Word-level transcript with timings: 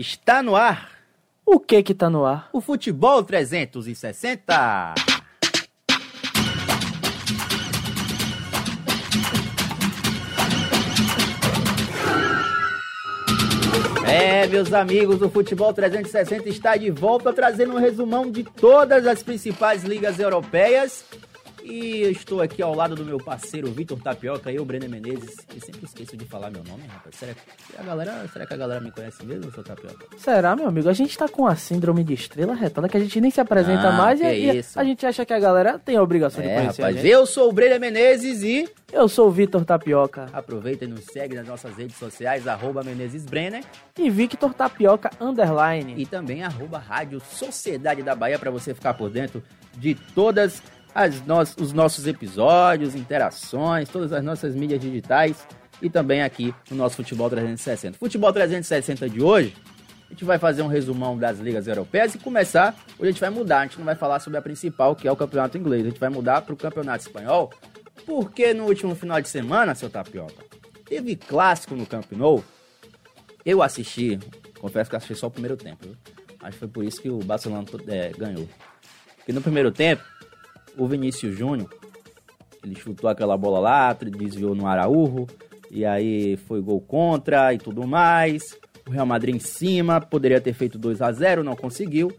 Está 0.00 0.42
no 0.42 0.56
ar 0.56 0.92
O 1.44 1.60
que 1.60 1.82
que 1.82 1.94
tá 1.94 2.08
no 2.08 2.24
ar? 2.24 2.48
o 2.54 2.60
Futebol 2.62 3.22
360. 3.22 4.94
É, 14.08 14.46
meus 14.46 14.72
amigos, 14.72 15.20
o 15.20 15.28
Futebol 15.28 15.74
360 15.74 16.48
está 16.48 16.78
de 16.78 16.90
volta 16.90 17.30
trazendo 17.30 17.74
um 17.74 17.78
resumão 17.78 18.30
de 18.30 18.42
todas 18.42 19.06
as 19.06 19.22
principais 19.22 19.84
ligas 19.84 20.18
europeias. 20.18 21.04
E 21.70 22.02
eu 22.02 22.10
estou 22.10 22.42
aqui 22.42 22.60
ao 22.60 22.74
lado 22.74 22.96
do 22.96 23.04
meu 23.04 23.16
parceiro 23.18 23.70
Vitor 23.70 23.96
Tapioca 24.02 24.50
e 24.50 24.56
eu, 24.56 24.64
Breno 24.64 24.88
Menezes. 24.88 25.36
Eu 25.54 25.60
sempre 25.60 25.84
esqueço 25.84 26.16
de 26.16 26.24
falar 26.24 26.50
meu 26.50 26.64
nome, 26.64 26.82
rapaz. 26.88 27.14
Será 27.14 27.32
que 27.32 27.40
a 27.78 27.82
galera, 27.84 28.28
será 28.32 28.44
que 28.46 28.54
a 28.54 28.56
galera 28.56 28.80
me 28.80 28.90
conhece 28.90 29.24
mesmo, 29.24 29.52
seu 29.52 29.62
Tapioca? 29.62 30.06
Será, 30.18 30.56
meu 30.56 30.66
amigo? 30.66 30.88
A 30.88 30.92
gente 30.92 31.16
tá 31.16 31.28
com 31.28 31.46
a 31.46 31.54
síndrome 31.54 32.02
de 32.02 32.14
estrela 32.14 32.54
retada 32.54 32.88
que 32.88 32.96
a 32.96 33.00
gente 33.00 33.20
nem 33.20 33.30
se 33.30 33.40
apresenta 33.40 33.88
Ah, 33.88 33.92
mais 33.92 34.20
e, 34.20 34.24
que 34.24 34.30
e 34.58 34.62
a 34.74 34.82
gente 34.84 35.06
acha 35.06 35.24
que 35.24 35.32
a 35.32 35.38
galera 35.38 35.78
tem 35.78 35.94
a 35.96 36.02
obrigação 36.02 36.42
de 36.42 36.48
É, 36.48 36.56
conhecer 36.60 36.82
rapaz, 36.82 37.04
eu 37.04 37.24
sou 37.24 37.48
o 37.48 37.52
Breno 37.52 37.78
Menezes 37.78 38.42
e 38.42 38.68
Eu 38.92 39.08
sou 39.08 39.28
o 39.28 39.30
Vitor 39.30 39.64
Tapioca 39.64 40.26
aproveita 40.32 40.84
e 40.84 40.88
nos 40.88 41.04
segue 41.04 41.36
nas 41.36 41.46
nossas 41.46 41.76
redes 41.76 41.96
sociais, 41.96 42.48
arroba 42.48 42.82
Menezes 42.82 43.24
Brenner 43.24 43.62
e 43.96 44.10
Victor 44.10 44.52
Tapioca 44.54 45.10
Underline. 45.20 45.94
e 45.96 46.04
também 46.04 46.42
arroba 46.42 46.78
Rádio 46.78 47.20
Sociedade 47.20 48.02
da 48.02 48.16
Bahia 48.16 48.40
para 48.40 48.50
você 48.50 48.74
ficar 48.74 48.94
por 48.94 49.08
dentro 49.08 49.40
de 49.78 49.94
todas 49.94 50.60
as 50.60 50.79
nos- 51.26 51.56
os 51.56 51.72
nossos 51.72 52.06
episódios, 52.06 52.94
interações, 52.94 53.88
todas 53.88 54.12
as 54.12 54.22
nossas 54.24 54.54
mídias 54.54 54.80
digitais 54.80 55.46
e 55.80 55.88
também 55.88 56.22
aqui 56.22 56.54
no 56.70 56.76
nosso 56.76 56.96
Futebol 56.96 57.28
360. 57.30 57.98
Futebol 57.98 58.32
360 58.32 59.08
de 59.08 59.22
hoje, 59.22 59.54
a 60.06 60.12
gente 60.12 60.24
vai 60.24 60.38
fazer 60.38 60.62
um 60.62 60.66
resumão 60.66 61.16
das 61.16 61.38
ligas 61.38 61.66
europeias 61.66 62.14
e 62.14 62.18
começar, 62.18 62.74
hoje 62.98 63.08
a 63.08 63.12
gente 63.12 63.20
vai 63.20 63.30
mudar, 63.30 63.60
a 63.60 63.62
gente 63.64 63.78
não 63.78 63.84
vai 63.84 63.94
falar 63.94 64.18
sobre 64.20 64.38
a 64.38 64.42
principal, 64.42 64.94
que 64.96 65.06
é 65.06 65.12
o 65.12 65.16
campeonato 65.16 65.56
inglês, 65.56 65.86
a 65.86 65.88
gente 65.88 66.00
vai 66.00 66.10
mudar 66.10 66.42
para 66.42 66.52
o 66.52 66.56
campeonato 66.56 67.06
espanhol, 67.06 67.50
porque 68.04 68.52
no 68.52 68.64
último 68.64 68.94
final 68.94 69.20
de 69.20 69.28
semana, 69.28 69.74
seu 69.74 69.88
Tapioca, 69.88 70.44
teve 70.84 71.14
clássico 71.14 71.74
no 71.76 71.86
Camp 71.86 72.10
Nou, 72.12 72.42
eu 73.46 73.62
assisti, 73.62 74.18
confesso 74.58 74.90
que 74.90 74.96
assisti 74.96 75.14
só 75.14 75.28
o 75.28 75.30
primeiro 75.30 75.56
tempo, 75.56 75.86
viu? 75.86 75.96
Acho 76.42 76.52
que 76.52 76.58
foi 76.58 76.68
por 76.68 76.84
isso 76.84 77.00
que 77.00 77.08
o 77.08 77.18
Barcelona 77.18 77.64
é, 77.88 78.10
ganhou. 78.16 78.48
Porque 79.16 79.32
no 79.32 79.40
primeiro 79.40 79.70
tempo, 79.70 80.02
o 80.76 80.86
Vinícius 80.86 81.36
Júnior, 81.36 81.68
ele 82.64 82.74
chutou 82.74 83.08
aquela 83.08 83.36
bola 83.36 83.58
lá, 83.58 83.92
desviou 83.92 84.54
no 84.54 84.66
Araújo, 84.66 85.26
e 85.70 85.84
aí 85.84 86.36
foi 86.36 86.60
gol 86.60 86.80
contra 86.80 87.54
e 87.54 87.58
tudo 87.58 87.86
mais. 87.86 88.42
O 88.86 88.90
Real 88.90 89.06
Madrid 89.06 89.36
em 89.36 89.38
cima, 89.38 90.00
poderia 90.00 90.40
ter 90.40 90.52
feito 90.52 90.78
2 90.78 91.00
a 91.00 91.12
0 91.12 91.44
não 91.44 91.54
conseguiu. 91.54 92.10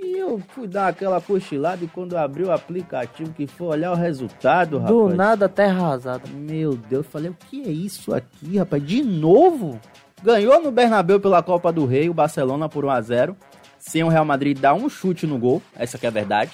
E 0.00 0.18
eu 0.18 0.40
fui 0.48 0.66
dar 0.66 0.88
aquela 0.88 1.20
cochilada 1.20 1.84
e 1.84 1.88
quando 1.88 2.14
eu 2.14 2.18
abri 2.18 2.42
o 2.42 2.50
aplicativo 2.50 3.32
que 3.32 3.46
foi 3.46 3.68
olhar 3.68 3.92
o 3.92 3.94
resultado, 3.94 4.78
rapaz. 4.78 4.96
Do 4.96 5.14
nada, 5.14 5.48
terra 5.48 5.86
arrasada. 5.86 6.28
Meu 6.28 6.74
Deus, 6.74 7.04
eu 7.06 7.10
falei, 7.10 7.30
o 7.30 7.36
que 7.48 7.62
é 7.62 7.70
isso 7.70 8.12
aqui, 8.12 8.58
rapaz? 8.58 8.84
De 8.84 9.00
novo? 9.00 9.80
Ganhou 10.20 10.60
no 10.60 10.72
Bernabéu 10.72 11.20
pela 11.20 11.42
Copa 11.42 11.72
do 11.72 11.86
Rei, 11.86 12.08
o 12.08 12.14
Barcelona 12.14 12.68
por 12.68 12.84
1x0. 12.84 13.36
Sem 13.78 14.02
o 14.02 14.08
Real 14.08 14.24
Madrid 14.24 14.58
dar 14.58 14.74
um 14.74 14.88
chute 14.88 15.26
no 15.26 15.38
gol, 15.38 15.62
essa 15.76 15.98
que 15.98 16.06
é 16.06 16.08
a 16.08 16.12
verdade. 16.12 16.50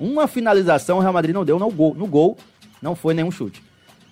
Uma 0.00 0.26
finalização 0.26 0.96
o 0.96 1.00
Real 1.00 1.12
Madrid 1.12 1.34
não 1.34 1.44
deu 1.44 1.58
no 1.58 1.70
gol, 1.70 1.94
no 1.94 2.06
gol 2.06 2.38
não 2.80 2.96
foi 2.96 3.12
nenhum 3.12 3.30
chute. 3.30 3.62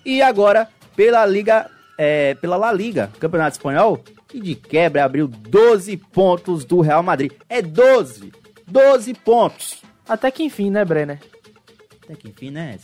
E 0.05 0.21
agora, 0.21 0.69
pela 0.95 1.25
Liga, 1.25 1.69
é, 1.97 2.35
pela 2.35 2.55
La 2.55 2.71
Liga, 2.71 3.11
Campeonato 3.19 3.57
Espanhol, 3.57 4.03
que 4.27 4.39
de 4.39 4.53
quebra 4.53 5.03
abriu 5.03 5.27
12 5.27 5.97
pontos 5.97 6.63
do 6.63 6.79
Real 6.81 7.01
Madrid. 7.01 7.31
É 7.49 7.61
12! 7.61 8.31
12 8.67 9.13
pontos! 9.15 9.81
Até 10.07 10.29
que 10.29 10.43
enfim, 10.43 10.69
né, 10.69 10.85
Brenner? 10.85 11.19
Até 12.03 12.15
que 12.15 12.29
enfim, 12.29 12.51
né? 12.51 12.77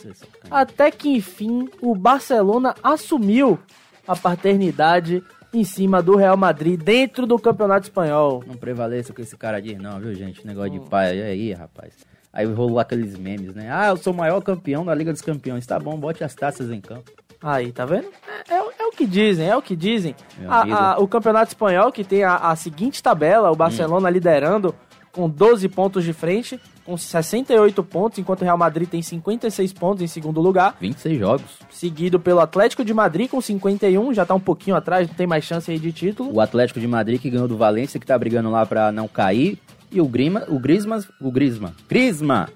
Até 0.50 0.92
que 0.92 1.10
enfim, 1.10 1.70
o 1.82 1.96
Barcelona 1.96 2.76
assumiu 2.84 3.60
a 4.08 4.16
paternidade 4.16 5.24
em 5.54 5.64
cima 5.64 6.02
do 6.02 6.16
Real 6.16 6.38
Madrid 6.38 6.82
dentro 6.82 7.26
do 7.26 7.38
Campeonato 7.40 7.88
Espanhol. 7.88 8.44
Não 8.46 8.56
prevaleça 8.56 9.12
o 9.12 9.16
que 9.16 9.22
esse 9.22 9.38
cara 9.38 9.62
diz, 9.62 9.78
não, 9.78 10.00
viu, 10.00 10.14
gente? 10.14 10.46
Negócio 10.46 10.72
de 10.72 10.80
pai. 10.90 11.22
Aí, 11.22 11.54
rapaz? 11.54 11.94
Aí 12.36 12.46
rolou 12.46 12.80
aqueles 12.80 13.18
memes, 13.18 13.56
né? 13.56 13.70
Ah, 13.72 13.88
eu 13.88 13.98
sou 13.98 14.12
o 14.12 14.16
maior 14.16 14.42
campeão 14.42 14.84
da 14.86 14.94
Liga 14.94 15.14
dos 15.14 15.22
Campeões. 15.22 15.66
Tá 15.66 15.80
bom, 15.80 15.98
bote 15.98 16.22
as 16.24 16.36
taças 16.36 16.70
em 16.70 16.82
campo. 16.82 17.10
Aí, 17.42 17.72
tá 17.72 17.86
vendo? 17.86 18.08
É, 18.50 18.56
é 18.56 18.62
o- 18.62 18.72
é 18.78 18.86
o 18.88 18.92
que 18.92 19.06
dizem, 19.06 19.48
é 19.48 19.56
o 19.56 19.62
que 19.62 19.76
dizem. 19.76 20.14
A- 20.48 20.94
a- 20.96 21.00
o 21.00 21.08
Campeonato 21.08 21.48
Espanhol, 21.52 21.92
que 21.92 22.04
tem 22.04 22.24
a, 22.26 22.36
a 22.36 22.56
seguinte 22.56 23.02
tabela, 23.02 23.50
o 23.52 23.56
Barcelona 23.56 24.10
liderando 24.10 24.76
com 25.14 25.30
12 25.30 25.70
pontos 25.70 26.04
de 26.04 26.12
frente, 26.12 26.60
com 26.84 26.98
68 26.98 27.82
pontos, 27.84 28.20
enquanto 28.20 28.42
o 28.42 28.44
Real 28.44 28.58
Madrid 28.58 28.88
tem 28.90 29.02
56 29.02 29.72
pontos 29.72 30.04
em 30.04 30.08
segundo 30.08 30.42
lugar, 30.42 30.76
26 30.80 31.18
jogos. 31.18 31.46
seguido 31.72 32.20
pelo 32.20 32.42
Atlético 32.42 32.84
de 32.84 32.94
Madrid 32.94 33.30
com 33.30 33.40
51, 33.40 34.14
já 34.14 34.26
tá 34.26 34.36
um 34.36 34.40
pouquinho 34.42 34.76
atrás, 34.76 35.08
não 35.08 35.16
tem 35.16 35.26
mais 35.26 35.46
chance 35.46 35.72
aí 35.72 35.80
de 35.80 35.92
título. 35.94 36.34
O 36.34 36.42
Atlético 36.42 36.80
de 36.82 36.88
Madrid 36.88 37.20
que 37.22 37.30
ganhou 37.30 37.48
do 37.48 37.56
Valência, 37.58 37.98
que 38.00 38.06
tá 38.06 38.18
brigando 38.18 38.50
lá 38.52 38.66
pra 38.66 38.92
não 38.92 39.08
cair. 39.08 39.58
E 39.96 40.02
o 40.02 40.08
Grima, 40.10 40.44
o 40.50 40.60
Grisma, 40.60 41.00
o 41.22 41.32
Grisma, 41.32 41.74
Grisma. 41.88 42.50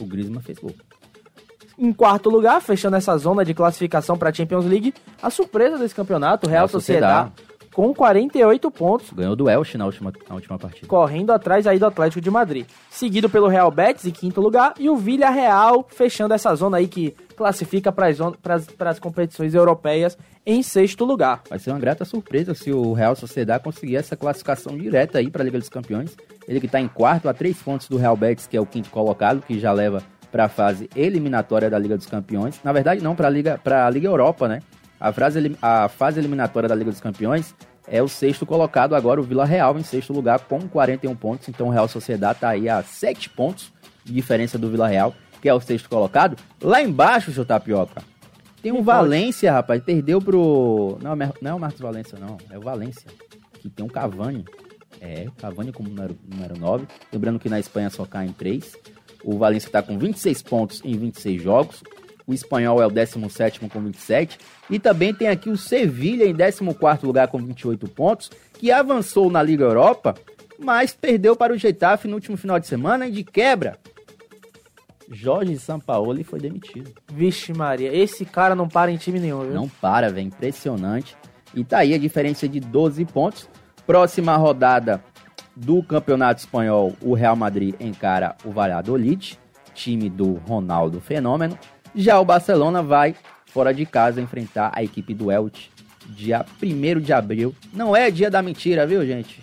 O 0.00 0.04
Grisma 0.06 0.40
fez 0.40 0.60
gol. 0.60 0.72
Em 1.76 1.92
quarto 1.92 2.30
lugar, 2.30 2.60
fechando 2.62 2.94
essa 2.94 3.16
zona 3.18 3.44
de 3.44 3.52
classificação 3.52 4.16
para 4.16 4.30
a 4.30 4.32
Champions 4.32 4.64
League, 4.64 4.94
a 5.20 5.28
surpresa 5.28 5.76
desse 5.76 5.92
campeonato, 5.92 6.46
o 6.46 6.48
Real 6.48 6.60
Real 6.60 6.68
Sociedad, 6.68 7.32
Sociedad. 7.32 7.68
com 7.74 7.92
48 7.92 8.70
pontos, 8.70 9.10
Ganhou 9.12 9.34
do 9.34 9.50
Elche 9.50 9.76
na 9.76 9.86
última, 9.86 10.12
na 10.28 10.36
última 10.36 10.56
partida. 10.56 10.86
correndo 10.86 11.32
atrás 11.32 11.66
aí 11.66 11.80
do 11.80 11.86
Atlético 11.86 12.20
de 12.20 12.30
Madrid. 12.30 12.64
Seguido 12.88 13.28
pelo 13.28 13.48
Real 13.48 13.72
Betis 13.72 14.06
em 14.06 14.12
quinto 14.12 14.40
lugar 14.40 14.74
e 14.78 14.88
o 14.88 14.96
Villarreal 14.96 15.84
fechando 15.88 16.32
essa 16.32 16.54
zona 16.54 16.76
aí 16.76 16.86
que 16.86 17.12
classifica 17.38 17.90
para 17.92 18.08
as 18.90 18.98
competições 18.98 19.54
europeias 19.54 20.18
em 20.44 20.62
sexto 20.62 21.04
lugar. 21.04 21.42
Vai 21.48 21.58
ser 21.58 21.70
uma 21.70 21.78
grata 21.78 22.04
surpresa 22.04 22.52
se 22.52 22.70
o 22.72 22.92
Real 22.92 23.14
Sociedad 23.16 23.62
conseguir 23.62 23.96
essa 23.96 24.16
classificação 24.16 24.76
direta 24.76 25.18
aí 25.18 25.30
para 25.30 25.42
a 25.42 25.44
Liga 25.44 25.58
dos 25.58 25.68
Campeões. 25.68 26.16
Ele 26.46 26.58
que 26.60 26.66
está 26.66 26.80
em 26.80 26.88
quarto 26.88 27.28
a 27.28 27.32
três 27.32 27.56
pontos 27.62 27.88
do 27.88 27.96
Real 27.96 28.16
Betis, 28.16 28.46
que 28.46 28.56
é 28.56 28.60
o 28.60 28.66
quinto 28.66 28.90
colocado, 28.90 29.40
que 29.40 29.58
já 29.58 29.72
leva 29.72 30.02
para 30.32 30.44
a 30.44 30.48
fase 30.48 30.90
eliminatória 30.94 31.70
da 31.70 31.78
Liga 31.78 31.96
dos 31.96 32.06
Campeões. 32.06 32.60
Na 32.62 32.72
verdade, 32.72 33.02
não, 33.02 33.14
para 33.16 33.28
a 33.28 33.30
Liga, 33.30 33.58
pra 33.62 33.88
Liga 33.88 34.08
Europa, 34.08 34.46
né? 34.48 34.60
A, 35.00 35.10
elim- 35.36 35.56
a 35.62 35.88
fase 35.88 36.18
eliminatória 36.20 36.68
da 36.68 36.74
Liga 36.74 36.90
dos 36.90 37.00
Campeões 37.00 37.54
é 37.86 38.02
o 38.02 38.08
sexto 38.08 38.44
colocado, 38.44 38.94
agora 38.94 39.20
o 39.20 39.22
Vila 39.22 39.44
Real 39.46 39.78
em 39.78 39.82
sexto 39.82 40.12
lugar 40.12 40.40
com 40.40 40.60
41 40.68 41.14
pontos. 41.14 41.48
Então 41.48 41.68
o 41.68 41.70
Real 41.70 41.86
Sociedad 41.88 42.34
está 42.34 42.48
aí 42.50 42.68
a 42.68 42.82
sete 42.82 43.30
pontos 43.30 43.72
de 44.04 44.12
diferença 44.12 44.58
do 44.58 44.68
Vila 44.70 44.88
Real, 44.88 45.14
que 45.40 45.48
é 45.48 45.54
o 45.54 45.60
sexto 45.60 45.88
colocado. 45.88 46.36
Lá 46.62 46.82
embaixo, 46.82 47.32
seu 47.32 47.44
Tapioca, 47.44 48.02
tem 48.62 48.72
um? 48.72 48.82
Valência, 48.82 49.52
rapaz, 49.52 49.82
perdeu 49.82 50.20
pro. 50.20 50.98
Não, 51.02 51.14
não 51.40 51.50
é 51.50 51.54
o 51.54 51.60
Marcos 51.60 51.80
Valência, 51.80 52.18
não. 52.18 52.36
É 52.50 52.58
o 52.58 52.60
Valência. 52.60 53.06
Que 53.54 53.68
tem 53.68 53.84
um 53.84 53.88
Cavani. 53.88 54.44
É, 55.00 55.26
Cavani 55.38 55.72
como 55.72 55.88
número, 55.88 56.18
número 56.28 56.58
9. 56.58 56.86
Lembrando 57.12 57.38
que 57.38 57.48
na 57.48 57.60
Espanha 57.60 57.88
só 57.88 58.04
cai 58.04 58.26
em 58.26 58.32
3. 58.32 58.76
O 59.22 59.38
Valência 59.38 59.70
tá 59.70 59.82
com 59.82 59.96
26 59.96 60.42
pontos 60.42 60.82
em 60.84 60.96
26 60.96 61.42
jogos. 61.42 61.82
O 62.26 62.34
espanhol 62.34 62.82
é 62.82 62.86
o 62.86 62.90
17 62.90 63.60
com 63.60 63.80
27. 63.80 64.38
E 64.68 64.78
também 64.78 65.14
tem 65.14 65.28
aqui 65.28 65.48
o 65.48 65.56
Sevilha 65.56 66.24
em 66.24 66.34
14 66.34 67.06
lugar 67.06 67.28
com 67.28 67.38
28 67.38 67.88
pontos. 67.88 68.30
Que 68.54 68.72
avançou 68.72 69.30
na 69.30 69.42
Liga 69.42 69.64
Europa, 69.64 70.14
mas 70.58 70.92
perdeu 70.92 71.36
para 71.36 71.52
o 71.52 71.56
Getafe 71.56 72.08
no 72.08 72.14
último 72.14 72.36
final 72.36 72.58
de 72.58 72.66
semana 72.66 73.06
e 73.06 73.12
de 73.12 73.22
quebra. 73.22 73.78
Jorge 75.10 75.58
Sampaoli 75.58 76.22
foi 76.22 76.38
demitido. 76.38 76.92
Vixe 77.12 77.52
Maria, 77.52 77.94
esse 77.94 78.24
cara 78.24 78.54
não 78.54 78.68
para 78.68 78.90
em 78.90 78.96
time 78.96 79.18
nenhum, 79.18 79.40
viu? 79.40 79.54
Não 79.54 79.68
para, 79.68 80.10
velho. 80.10 80.26
Impressionante. 80.26 81.16
E 81.54 81.64
tá 81.64 81.78
aí 81.78 81.94
a 81.94 81.98
diferença 81.98 82.48
de 82.48 82.60
12 82.60 83.04
pontos. 83.06 83.48
Próxima 83.86 84.36
rodada 84.36 85.02
do 85.56 85.82
Campeonato 85.82 86.40
Espanhol, 86.40 86.94
o 87.00 87.14
Real 87.14 87.34
Madrid 87.34 87.74
encara 87.80 88.36
o 88.44 88.50
Valladolid, 88.50 89.38
time 89.74 90.08
do 90.08 90.34
Ronaldo 90.34 91.00
Fenômeno. 91.00 91.58
Já 91.94 92.20
o 92.20 92.24
Barcelona 92.24 92.82
vai 92.82 93.16
fora 93.46 93.72
de 93.72 93.86
casa 93.86 94.20
enfrentar 94.20 94.70
a 94.74 94.84
equipe 94.84 95.14
do 95.14 95.32
Elche, 95.32 95.70
dia 96.06 96.44
1 96.62 97.00
de 97.00 97.12
abril. 97.12 97.54
Não 97.72 97.96
é 97.96 98.10
dia 98.10 98.30
da 98.30 98.42
mentira, 98.42 98.86
viu, 98.86 99.04
gente? 99.04 99.42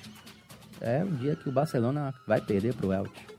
É 0.79 1.03
o 1.03 1.07
dia 1.07 1.35
que 1.35 1.49
o 1.49 1.51
Barcelona 1.51 2.13
vai 2.27 2.39
perder 2.39 2.75
pro 2.75 2.93
Elche. 2.93 3.34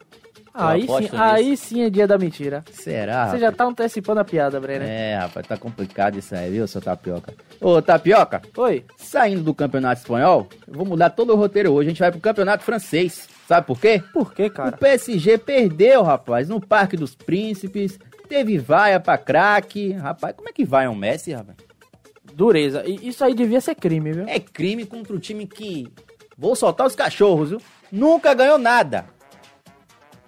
Aí 0.57 0.87
sim, 0.87 1.09
aí 1.13 1.57
sim 1.57 1.83
é 1.83 1.91
dia 1.91 2.07
da 2.07 2.17
mentira. 2.17 2.65
Será? 2.73 3.29
Você 3.29 3.39
já 3.39 3.53
tá 3.53 3.65
antecipando 3.65 4.21
a 4.21 4.25
piada, 4.25 4.59
Brenner. 4.59 4.89
É, 4.89 5.17
rapaz, 5.17 5.47
tá 5.47 5.57
complicado 5.57 6.19
isso 6.19 6.35
aí, 6.35 6.51
viu, 6.51 6.67
seu 6.67 6.81
Tapioca? 6.81 7.35
Ô, 7.61 7.83
Tapioca, 7.83 8.41
Oi. 8.57 8.85
Saindo 8.97 9.43
do 9.43 9.53
campeonato 9.55 10.01
espanhol, 10.01 10.49
eu 10.67 10.75
vou 10.75 10.87
mudar 10.87 11.11
todo 11.11 11.33
o 11.33 11.37
roteiro 11.37 11.73
hoje. 11.73 11.89
A 11.89 11.91
gente 11.91 11.99
vai 12.01 12.11
pro 12.11 12.21
campeonato 12.21 12.65
francês. 12.65 13.29
Sabe 13.47 13.67
por 13.67 13.79
quê? 13.79 14.03
Por 14.13 14.33
que, 14.33 14.47
O 14.47 14.51
cara? 14.51 14.77
PSG 14.77 15.39
perdeu, 15.39 16.03
rapaz, 16.03 16.49
no 16.49 16.61
Parque 16.61 16.97
dos 16.97 17.15
Príncipes. 17.15 17.99
Teve 18.29 18.59
vaia 18.59 18.99
pra 18.99 19.19
craque. 19.19 19.93
Rapaz, 19.93 20.35
como 20.35 20.49
é 20.49 20.53
que 20.53 20.65
vai 20.65 20.89
um 20.89 20.95
Messi, 20.95 21.33
rapaz? 21.33 21.57
Dureza. 22.35 22.83
E 22.87 23.09
isso 23.09 23.25
aí 23.25 23.35
devia 23.35 23.61
ser 23.61 23.75
crime, 23.75 24.13
viu? 24.13 24.25
É 24.27 24.41
crime 24.41 24.85
contra 24.85 25.15
o 25.15 25.19
time 25.19 25.47
que 25.47 25.87
vou 26.37 26.57
soltar 26.57 26.87
os 26.87 26.95
cachorros, 26.95 27.51
viu? 27.51 27.63
Nunca 27.91 28.35
ganhou 28.35 28.59
nada. 28.59 29.07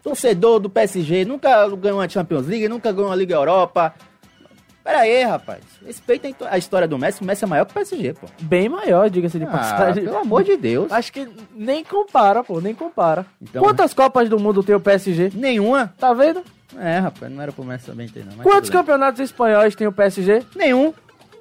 Torcedor 0.09 0.61
do 0.61 0.71
PSG 0.71 1.25
nunca 1.25 1.69
ganhou 1.77 1.99
uma 1.99 2.09
Champions 2.09 2.47
League, 2.47 2.69
nunca 2.69 2.91
ganhou 2.93 3.09
uma 3.11 3.17
Liga 3.17 3.35
Europa. 3.35 3.95
Pera 4.85 5.01
aí, 5.01 5.23
rapaz. 5.23 5.61
Respeitem 5.85 6.35
a 6.49 6.57
história 6.57 6.89
do 6.89 6.97
Messi. 6.99 7.21
O 7.21 7.25
Messi 7.25 7.45
é 7.45 7.47
maior 7.47 7.67
que 7.67 7.73
o 7.73 7.75
PSG, 7.75 8.15
pô. 8.15 8.27
Bem 8.41 8.71
maior, 8.71 9.11
diga-se 9.11 9.39
de 9.39 9.45
Ah, 9.45 9.49
passagem. 9.49 10.05
pelo 10.05 10.17
amor 10.17 10.43
de 10.45 10.57
Deus. 10.57 10.91
Acho 10.91 11.13
que 11.13 11.29
nem 11.55 11.85
compara, 11.85 12.43
pô, 12.43 12.59
nem 12.61 12.75
compara. 12.75 13.27
Então- 13.43 13.63
Quantas 13.63 13.93
Copas 13.93 14.31
do 14.31 14.39
Mundo 14.39 14.63
tem 14.63 14.75
o 14.75 14.81
PSG? 14.81 15.31
Nenhuma. 15.35 15.93
Tá 15.99 16.15
vendo? 16.15 16.43
É, 16.79 16.99
rapaz, 17.01 17.31
não 17.31 17.43
era 17.43 17.53
pro 17.53 17.65
Messi 17.65 17.85
também 17.87 18.09
ter, 18.09 18.25
não. 18.25 18.43
Quantos 18.43 18.71
campeonatos 18.71 19.21
espanhóis 19.21 19.75
tem 19.75 19.87
o 19.87 19.93
PSG? 19.93 20.43
Nenhum. 20.57 20.95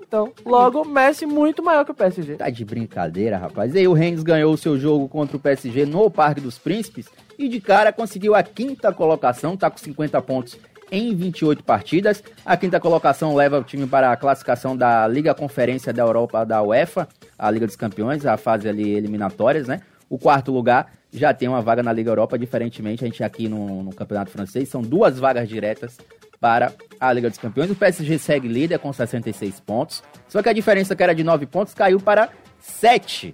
Então, 0.08 0.32
logo, 0.46 0.86
Messi 0.86 1.26
muito 1.26 1.62
maior 1.62 1.84
que 1.84 1.92
o 1.92 1.94
PSG. 1.94 2.36
Tá 2.36 2.50
de 2.50 2.64
brincadeira, 2.64 3.38
rapaz. 3.38 3.76
E 3.76 3.80
aí 3.80 3.88
o 3.88 3.94
Rennes 3.94 4.24
ganhou 4.24 4.54
o 4.54 4.58
seu 4.58 4.80
jogo 4.80 5.10
contra 5.10 5.36
o 5.36 5.40
PSG 5.40 5.86
no 5.86 6.10
Parque 6.10 6.40
dos 6.40 6.58
Príncipes 6.58 7.08
e 7.38 7.50
de 7.50 7.60
cara 7.60 7.92
conseguiu 7.92 8.34
a 8.34 8.42
quinta 8.42 8.94
colocação, 8.94 9.58
tá 9.58 9.70
com 9.70 9.78
50 9.78 10.22
pontos 10.22 10.58
em 10.90 11.14
28 11.14 11.62
partidas. 11.62 12.24
A 12.46 12.56
quinta 12.56 12.80
colocação 12.80 13.36
leva 13.36 13.60
o 13.60 13.64
time 13.64 13.86
para 13.86 14.10
a 14.10 14.16
classificação 14.16 14.78
da 14.78 15.06
Liga 15.10 15.36
Conferência 15.36 15.92
da 15.92 16.04
Europa 16.04 16.46
da 16.46 16.64
UEFA, 16.64 17.06
a 17.38 17.52
Liga 17.52 17.68
dos 17.68 17.76
Campeões, 17.76 18.26
a 18.26 18.38
fase 18.38 18.70
ali 18.70 18.90
eliminatórias, 18.90 19.68
né? 19.68 19.82
O 20.10 20.18
quarto 20.18 20.54
lugar 20.54 20.90
já 21.12 21.34
tem 21.34 21.50
uma 21.50 21.62
vaga 21.62 21.84
na 21.84 21.92
Liga 21.92 22.12
Europa, 22.12 22.40
diferentemente 22.40 23.04
a 23.04 23.08
gente 23.08 23.22
aqui 23.26 23.50
no, 23.50 23.84
no 23.84 23.94
Campeonato 23.94 24.32
Francês, 24.32 24.70
são 24.70 24.82
duas 24.82 25.20
vagas 25.20 25.50
diretas 25.50 25.98
para 26.40 26.72
a 27.00 27.12
Liga 27.14 27.30
dos 27.30 27.38
Campeões. 27.40 27.70
O 27.72 27.76
PSG 27.76 28.18
segue 28.20 28.48
líder 28.48 28.80
com 28.80 28.92
66 28.94 29.60
pontos. 29.60 30.04
Só 30.28 30.42
que 30.42 30.50
a 30.50 30.54
diferença 30.54 30.96
que 30.96 31.04
era 31.04 31.14
de 31.16 31.24
9 31.24 31.46
pontos 31.46 31.74
caiu 31.74 32.00
para 32.00 32.30
7. 32.60 33.34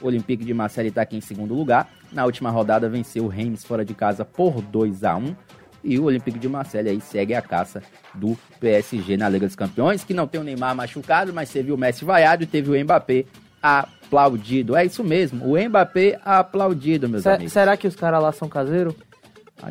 O 0.00 0.06
Olympique 0.06 0.44
de 0.44 0.52
Marseille 0.52 0.88
está 0.90 1.02
aqui 1.02 1.16
em 1.16 1.20
segundo 1.20 1.54
lugar. 1.54 1.88
Na 2.12 2.24
última 2.24 2.50
rodada 2.50 2.88
venceu 2.88 3.24
o 3.24 3.28
Reims 3.28 3.64
fora 3.64 3.84
de 3.84 3.94
casa 3.94 4.24
por 4.24 4.60
2 4.60 5.04
a 5.04 5.16
1 5.16 5.36
e 5.84 5.98
o 5.98 6.04
Olympique 6.04 6.38
de 6.38 6.48
Marseille 6.48 6.88
aí 6.90 7.00
segue 7.00 7.34
a 7.34 7.40
caça 7.42 7.82
do 8.14 8.36
PSG 8.58 9.16
na 9.16 9.28
Liga 9.28 9.46
dos 9.46 9.54
Campeões, 9.54 10.02
que 10.04 10.12
não 10.14 10.26
tem 10.26 10.40
o 10.40 10.44
Neymar 10.44 10.74
machucado, 10.74 11.32
mas 11.32 11.48
teve 11.50 11.70
o 11.70 11.76
Messi 11.78 12.04
vaiado 12.04 12.42
e 12.42 12.46
teve 12.46 12.70
o 12.70 12.84
Mbappé 12.84 13.24
aplaudido. 13.62 14.76
É 14.76 14.84
isso 14.84 15.02
mesmo, 15.04 15.44
o 15.44 15.68
Mbappé 15.68 16.18
aplaudido, 16.24 17.08
meus 17.08 17.22
Se- 17.22 17.28
amigos. 17.28 17.52
será 17.52 17.76
que 17.76 17.86
os 17.86 17.94
caras 17.96 18.22
lá 18.22 18.32
são 18.32 18.48
caseiros? 18.48 18.94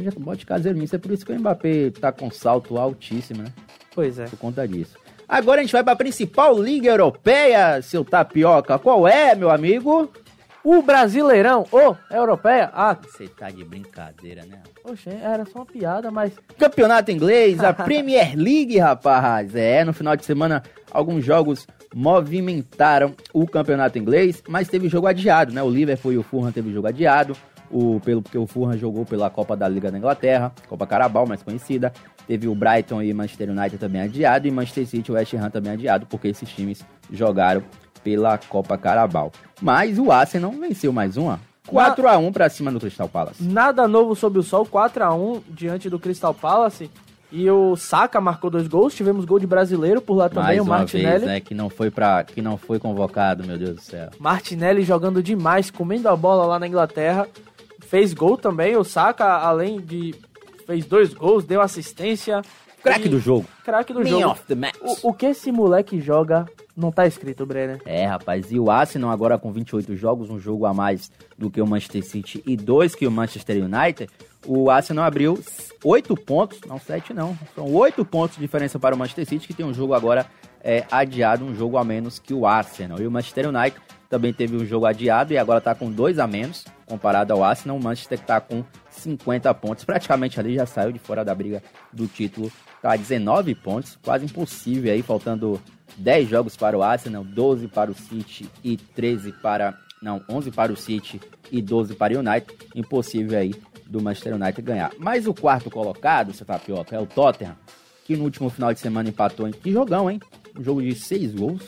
Já 0.01 0.11
bote 0.17 0.45
caseiro 0.45 0.77
nisso, 0.77 0.95
é 0.95 0.99
por 0.99 1.11
isso 1.11 1.25
que 1.25 1.31
o 1.31 1.39
Mbappé 1.39 1.91
tá 1.91 2.11
com 2.11 2.29
salto 2.31 2.77
altíssimo, 2.77 3.43
né? 3.43 3.51
Pois 3.93 4.19
é. 4.19 4.25
Por 4.25 4.37
conta 4.39 4.67
disso. 4.67 4.95
Agora 5.27 5.61
a 5.61 5.63
gente 5.63 5.71
vai 5.71 5.83
para 5.83 5.93
a 5.93 5.97
principal 5.97 6.61
liga 6.61 6.89
europeia, 6.89 7.81
seu 7.81 8.03
tapioca. 8.03 8.77
Qual 8.77 9.07
é, 9.07 9.35
meu 9.35 9.49
amigo? 9.49 10.11
O 10.63 10.81
Brasileirão, 10.81 11.65
ô, 11.71 11.95
é 12.11 12.17
europeia? 12.17 12.71
Ah, 12.73 12.97
Você 12.99 13.27
tá 13.27 13.51
de 13.51 13.63
brincadeira, 13.63 14.43
né? 14.45 14.63
oxe, 14.83 15.09
era 15.09 15.45
só 15.45 15.59
uma 15.59 15.65
piada, 15.65 16.09
mas 16.09 16.33
Campeonato 16.57 17.11
inglês, 17.11 17.63
a 17.63 17.71
Premier 17.73 18.33
League, 18.35 18.77
rapaz. 18.79 19.55
É, 19.55 19.83
no 19.85 19.93
final 19.93 20.15
de 20.15 20.25
semana, 20.25 20.63
alguns 20.91 21.23
jogos 21.23 21.67
movimentaram 21.93 23.13
o 23.31 23.47
campeonato 23.47 23.97
inglês, 23.99 24.43
mas 24.47 24.67
teve 24.67 24.89
jogo 24.89 25.05
adiado, 25.07 25.53
né? 25.53 25.61
O 25.61 25.69
Liverpool 25.69 26.13
e 26.13 26.17
o 26.17 26.23
Fulham 26.23 26.51
teve 26.51 26.71
jogo 26.71 26.87
adiado, 26.87 27.37
o, 27.75 27.99
pelo, 27.99 28.21
porque 28.21 28.37
o 28.37 28.47
Fulham 28.47 28.77
jogou 28.77 29.05
pela 29.05 29.29
Copa 29.29 29.57
da 29.57 29.67
Liga 29.67 29.91
da 29.91 29.97
Inglaterra, 29.97 30.53
Copa 30.69 30.87
Carabao, 30.87 31.27
mais 31.27 31.43
conhecida. 31.43 31.91
Teve 32.25 32.47
o 32.47 32.55
Brighton 32.55 33.01
e 33.01 33.13
Manchester 33.13 33.49
United 33.49 33.77
também 33.77 34.01
adiado, 34.01 34.47
e 34.47 34.51
Manchester 34.51 34.87
City 34.87 35.11
e 35.11 35.13
West 35.13 35.33
Ham 35.33 35.49
também 35.49 35.73
adiado, 35.73 36.05
porque 36.05 36.29
esses 36.29 36.47
times 36.49 36.85
jogaram 37.11 37.61
pela 38.01 38.37
Copa 38.37 38.77
Carabao. 38.77 39.29
Mas 39.61 39.99
o 39.99 40.09
Arsenal 40.09 40.51
venceu 40.51 40.93
mais 40.93 41.17
uma, 41.17 41.37
4 41.67 42.07
a 42.07 42.17
1 42.17 42.31
para 42.31 42.47
cima 42.47 42.71
do 42.71 42.79
Crystal 42.79 43.09
Palace. 43.09 43.43
nada 43.43 43.87
novo 43.89 44.15
sob 44.15 44.39
o 44.39 44.43
sol, 44.43 44.65
4x1 44.65 45.41
diante 45.49 45.89
do 45.89 45.99
Crystal 45.99 46.33
Palace. 46.33 46.89
E 47.31 47.49
o 47.49 47.75
Saka 47.75 48.21
marcou 48.21 48.49
dois 48.49 48.67
gols, 48.67 48.95
tivemos 48.95 49.25
gol 49.25 49.39
de 49.39 49.47
brasileiro 49.47 49.99
por 49.99 50.15
lá 50.15 50.29
também, 50.29 50.43
Mais 50.43 50.61
o 50.61 50.65
Martinelli. 50.65 51.09
vez, 51.09 51.23
né, 51.23 51.39
que 51.41 51.53
não 51.53 51.69
foi 51.69 51.91
para 51.91 52.23
que 52.23 52.41
não 52.41 52.55
foi 52.55 52.79
convocado, 52.79 53.45
meu 53.45 53.57
Deus 53.57 53.75
do 53.75 53.81
céu. 53.81 54.09
Martinelli 54.17 54.83
jogando 54.83 55.21
demais, 55.21 55.69
comendo 55.69 56.07
a 56.07 56.15
bola 56.15 56.45
lá 56.45 56.59
na 56.59 56.67
Inglaterra. 56.67 57.27
Fez 57.87 58.13
gol 58.13 58.37
também, 58.37 58.75
o 58.75 58.83
Saka, 58.83 59.25
além 59.25 59.79
de. 59.79 60.15
fez 60.65 60.85
dois 60.85 61.13
gols, 61.13 61.45
deu 61.45 61.61
assistência. 61.61 62.41
Craque 62.81 63.09
do 63.09 63.19
jogo. 63.19 63.45
Craque 63.63 63.93
do 63.93 63.99
Man 63.99 64.05
jogo. 64.05 64.29
of 64.31 64.43
the 64.47 64.55
match. 64.55 64.75
O, 64.81 65.09
o 65.09 65.13
que 65.13 65.25
esse 65.27 65.51
moleque 65.51 65.99
joga 65.99 66.45
não 66.77 66.91
tá 66.91 67.07
escrito, 67.07 67.45
Brenner. 67.45 67.81
É, 67.85 68.05
rapaz, 68.05 68.51
e 68.51 68.59
o 68.59 68.69
Arsenal 68.69 69.09
agora 69.09 69.39
com 69.39 69.51
28 69.51 69.95
jogos, 69.95 70.29
um 70.29 70.39
jogo 70.39 70.65
a 70.65 70.73
mais 70.73 71.09
do 71.37 71.49
que 71.49 71.61
o 71.61 71.65
Manchester 71.65 72.03
City 72.03 72.43
e 72.45 72.55
dois 72.57 72.93
que 72.93 73.07
o 73.07 73.11
Manchester 73.11 73.63
United, 73.63 74.11
o 74.45 74.69
Arsenal 74.69 75.05
abriu 75.05 75.39
8 75.83 76.15
pontos, 76.15 76.59
não 76.67 76.79
7 76.79 77.13
não, 77.13 77.37
são 77.53 77.71
8 77.73 78.03
pontos 78.05 78.35
de 78.35 78.41
diferença 78.41 78.79
para 78.79 78.95
o 78.95 78.97
Manchester 78.97 79.27
City, 79.27 79.47
que 79.47 79.53
tem 79.53 79.65
um 79.65 79.73
jogo 79.73 79.93
agora 79.93 80.25
é, 80.63 80.85
adiado, 80.89 81.45
um 81.45 81.55
jogo 81.55 81.77
a 81.77 81.83
menos 81.83 82.19
que 82.19 82.33
o 82.33 82.45
Arsenal. 82.45 82.99
E 82.99 83.07
o 83.07 83.11
Manchester 83.11 83.49
United 83.49 83.79
também 84.09 84.33
teve 84.33 84.55
um 84.55 84.65
jogo 84.65 84.85
adiado 84.85 85.33
e 85.33 85.37
agora 85.37 85.59
está 85.59 85.75
com 85.75 85.91
dois 85.91 86.19
a 86.19 86.27
menos 86.27 86.65
comparado 86.85 87.33
ao 87.33 87.43
Arsenal. 87.43 87.77
O 87.77 87.83
Manchester 87.83 88.19
está 88.19 88.39
com 88.39 88.63
50 88.89 89.53
pontos, 89.53 89.83
praticamente 89.85 90.39
ali 90.39 90.55
já 90.55 90.65
saiu 90.65 90.91
de 90.91 90.99
fora 90.99 91.23
da 91.23 91.35
briga 91.35 91.61
do 91.91 92.07
título, 92.07 92.51
tá 92.81 92.93
a 92.93 92.95
19 92.95 93.53
pontos, 93.55 93.97
quase 94.03 94.25
impossível 94.25 94.91
aí, 94.91 95.01
faltando 95.01 95.61
10 95.97 96.29
jogos 96.29 96.55
para 96.55 96.77
o 96.77 96.83
Arsenal, 96.83 97.23
12 97.23 97.67
para 97.67 97.91
o 97.91 97.93
City 97.93 98.49
e 98.63 98.77
13 98.77 99.31
para. 99.33 99.77
Não, 100.01 100.21
11 100.29 100.51
para 100.51 100.71
o 100.71 100.75
City 100.75 101.19
e 101.51 101.61
12 101.61 101.95
para 101.95 102.13
o 102.13 102.19
United. 102.19 102.53
Impossível 102.75 103.39
aí 103.39 103.53
do 103.87 104.01
Manchester 104.01 104.35
United 104.35 104.61
ganhar. 104.61 104.91
Mas 104.99 105.27
o 105.27 105.33
quarto 105.33 105.69
colocado, 105.69 106.33
seu 106.33 106.45
tapioca, 106.45 106.95
é 106.95 106.99
o 106.99 107.05
Tottenham, 107.05 107.55
que 108.05 108.15
no 108.15 108.23
último 108.23 108.49
final 108.49 108.73
de 108.73 108.79
semana 108.79 109.09
empatou 109.09 109.47
em. 109.47 109.51
Que 109.51 109.71
jogão, 109.71 110.09
hein? 110.09 110.19
Um 110.57 110.63
jogo 110.63 110.81
de 110.81 110.93
6 110.95 111.33
gols, 111.35 111.61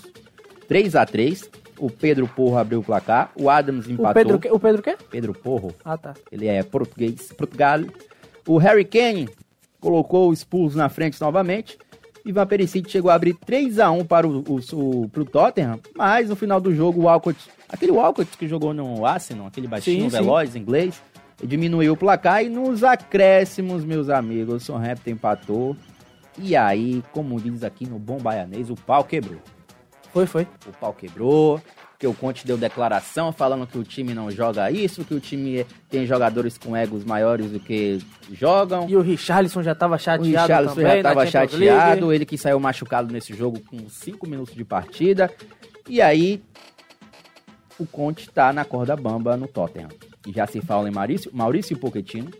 3 0.68 0.96
a 0.96 1.06
3 1.06 1.50
O 1.80 1.90
Pedro 1.92 2.28
Porro 2.28 2.58
abriu 2.58 2.80
o 2.80 2.84
placar, 2.84 3.32
o 3.40 3.50
Adams 3.50 3.86
O 3.88 3.92
empatou. 3.92 4.14
Pedro, 4.14 4.40
que- 4.40 4.50
o 4.52 4.60
Pedro 4.60 4.80
o 4.80 4.84
quê? 4.84 4.98
Pedro 5.12 5.34
Porro, 5.34 5.74
Ah, 5.86 5.98
tá. 5.98 6.14
ele 6.32 6.48
é 6.48 6.64
português, 6.64 7.32
Portugal. 7.34 7.82
O 8.48 8.58
Harry 8.58 8.86
Kane 8.86 9.30
colocou 9.80 10.30
o 10.30 10.36
Spurs 10.36 10.74
na 10.76 10.90
frente 10.90 11.20
novamente. 11.22 11.78
Ivan 12.26 12.46
Perisic 12.48 12.90
chegou 12.92 13.10
a 13.12 13.14
abrir 13.14 13.34
3 13.36 13.80
a 13.80 13.90
1 13.92 14.04
para 14.06 14.28
o, 14.28 14.40
o, 14.48 14.60
o 15.04 15.10
pro 15.10 15.24
Tottenham, 15.24 15.80
mas 15.96 16.28
no 16.30 16.36
final 16.36 16.60
do 16.60 16.74
jogo 16.76 17.02
o 17.02 17.04
Walcott, 17.04 17.38
aquele 17.70 17.92
Walcott 17.92 18.38
que 18.38 18.48
jogou 18.48 18.74
no 18.74 19.06
Arsenal, 19.06 19.48
aquele 19.48 19.68
baixinho 19.68 20.04
Sim, 20.06 20.10
sim. 20.10 20.18
veloz 20.18 20.56
inglês, 20.56 21.02
diminuiu 21.44 21.94
o 21.94 21.98
placar 21.98 22.44
e 22.44 22.50
nos 22.50 22.84
acréscimos, 22.84 23.84
meus 23.84 24.10
amigos, 24.10 24.56
o 24.56 24.60
Southampton 24.66 25.12
empatou. 25.12 25.76
E 26.40 26.56
aí, 26.56 27.04
como 27.12 27.40
diz 27.42 27.64
aqui 27.64 27.88
no 27.88 27.98
bom 27.98 28.18
baianês, 28.18 28.70
o 28.70 28.76
pau 28.76 29.04
quebrou 29.04 29.42
Foi, 30.14 30.26
foi. 30.28 30.48
o 30.68 30.72
pau 30.80 30.94
quebrou, 30.94 31.60
que 31.98 32.06
o 32.06 32.14
Conte 32.14 32.46
deu 32.46 32.58
declaração 32.58 33.32
falando 33.32 33.66
que 33.66 33.78
o 33.78 33.84
time 33.84 34.14
não 34.14 34.30
joga 34.30 34.70
isso, 34.70 35.04
que 35.04 35.16
o 35.16 35.20
time 35.20 35.66
tem 35.90 36.06
jogadores 36.06 36.56
com 36.56 36.78
egos 36.78 37.04
maiores 37.04 37.50
do 37.52 37.60
que 37.60 38.00
jogam. 38.32 38.88
E 38.88 38.96
o 38.96 39.02
Richarlison 39.02 39.64
já 39.64 39.74
tava 39.74 39.96
O 39.96 40.00
chateado 40.00 40.24
Richarlison 40.44 40.76
também 40.76 41.02
já 41.02 41.10
Champions 41.10 41.32
chateado, 41.32 42.06
League. 42.06 42.16
ele 42.16 42.26
que 42.26 42.38
saiu 42.38 42.60
machucado 42.60 43.12
nesse 43.12 43.34
jogo 43.36 43.60
com 43.62 43.90
5 43.90 44.28
minutos 44.30 44.54
de 44.54 44.64
partida. 44.64 45.32
E 45.90 46.00
aí, 46.02 46.44
o 47.80 47.86
Conte 47.88 48.30
tá 48.30 48.54
na 48.54 48.64
corda 48.64 48.96
bamba 48.96 49.36
no 49.36 49.48
Tottenham. 49.48 49.90
Já 50.34 50.48
se 50.48 50.62
fala 50.62 50.90
em 50.90 50.92
Maurício, 50.92 51.32
Maurício 51.34 51.78
Pochettino, 51.78 52.32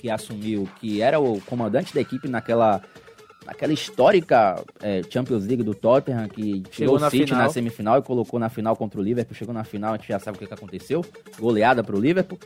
que 0.00 0.10
assumiu 0.10 0.68
que 0.80 1.00
era 1.00 1.18
o 1.18 1.40
comandante 1.42 1.94
da 1.94 2.00
equipe 2.00 2.28
naquela, 2.28 2.82
naquela 3.44 3.72
histórica 3.72 4.62
eh, 4.82 5.02
Champions 5.10 5.46
League 5.46 5.62
do 5.62 5.74
Tottenham, 5.74 6.28
que 6.28 6.42
Chegou 6.42 6.70
tirou 6.70 6.96
o 6.96 7.00
na 7.00 7.10
City 7.10 7.26
final. 7.26 7.42
na 7.42 7.48
semifinal 7.50 7.98
e 7.98 8.02
colocou 8.02 8.38
na 8.38 8.48
final 8.48 8.76
contra 8.76 9.00
o 9.00 9.02
Liverpool. 9.02 9.34
Chegou 9.34 9.54
na 9.54 9.64
final, 9.64 9.94
a 9.94 9.96
gente 9.96 10.08
já 10.08 10.18
sabe 10.18 10.36
o 10.36 10.38
que, 10.38 10.46
que 10.46 10.54
aconteceu. 10.54 11.04
Goleada 11.38 11.82
pro 11.82 12.00
Liverpool. 12.00 12.38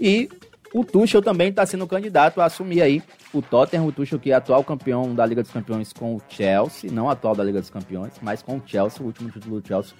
E 0.00 0.28
o 0.74 0.84
Tuchel 0.84 1.22
também 1.22 1.48
está 1.48 1.64
sendo 1.64 1.86
candidato 1.86 2.40
a 2.40 2.46
assumir 2.46 2.82
aí 2.82 3.02
o 3.32 3.40
Tottenham, 3.40 3.86
o 3.86 3.92
Tuchel 3.92 4.18
que 4.18 4.30
é 4.30 4.34
atual 4.34 4.62
campeão 4.64 5.14
da 5.14 5.24
Liga 5.24 5.42
dos 5.42 5.50
Campeões 5.50 5.92
com 5.92 6.16
o 6.16 6.22
Chelsea, 6.28 6.90
não 6.90 7.08
atual 7.08 7.34
da 7.34 7.44
Liga 7.44 7.60
dos 7.60 7.70
Campeões, 7.70 8.12
mas 8.20 8.42
com 8.42 8.56
o 8.56 8.62
Chelsea, 8.66 9.02
o 9.02 9.06
último 9.06 9.30
título 9.30 9.60
do 9.60 9.66
Chelsea 9.66 9.94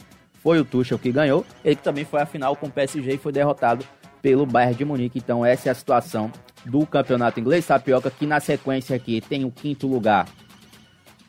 foi 0.46 0.60
o 0.60 0.64
Tuchel 0.64 0.96
que 0.96 1.10
ganhou, 1.10 1.44
ele 1.64 1.74
que 1.74 1.82
também 1.82 2.04
foi 2.04 2.22
à 2.22 2.24
final 2.26 2.54
com 2.54 2.66
o 2.68 2.70
PSG 2.70 3.14
e 3.14 3.18
foi 3.18 3.32
derrotado 3.32 3.84
pelo 4.22 4.46
Bayern 4.46 4.76
de 4.76 4.84
Munique. 4.84 5.18
Então 5.18 5.44
essa 5.44 5.68
é 5.68 5.72
a 5.72 5.74
situação 5.74 6.30
do 6.64 6.86
campeonato 6.86 7.40
inglês, 7.40 7.66
Tapioca, 7.66 8.12
que 8.12 8.24
na 8.26 8.38
sequência 8.38 8.94
aqui 8.94 9.20
tem 9.20 9.44
o 9.44 9.50
quinto 9.50 9.88
lugar, 9.88 10.28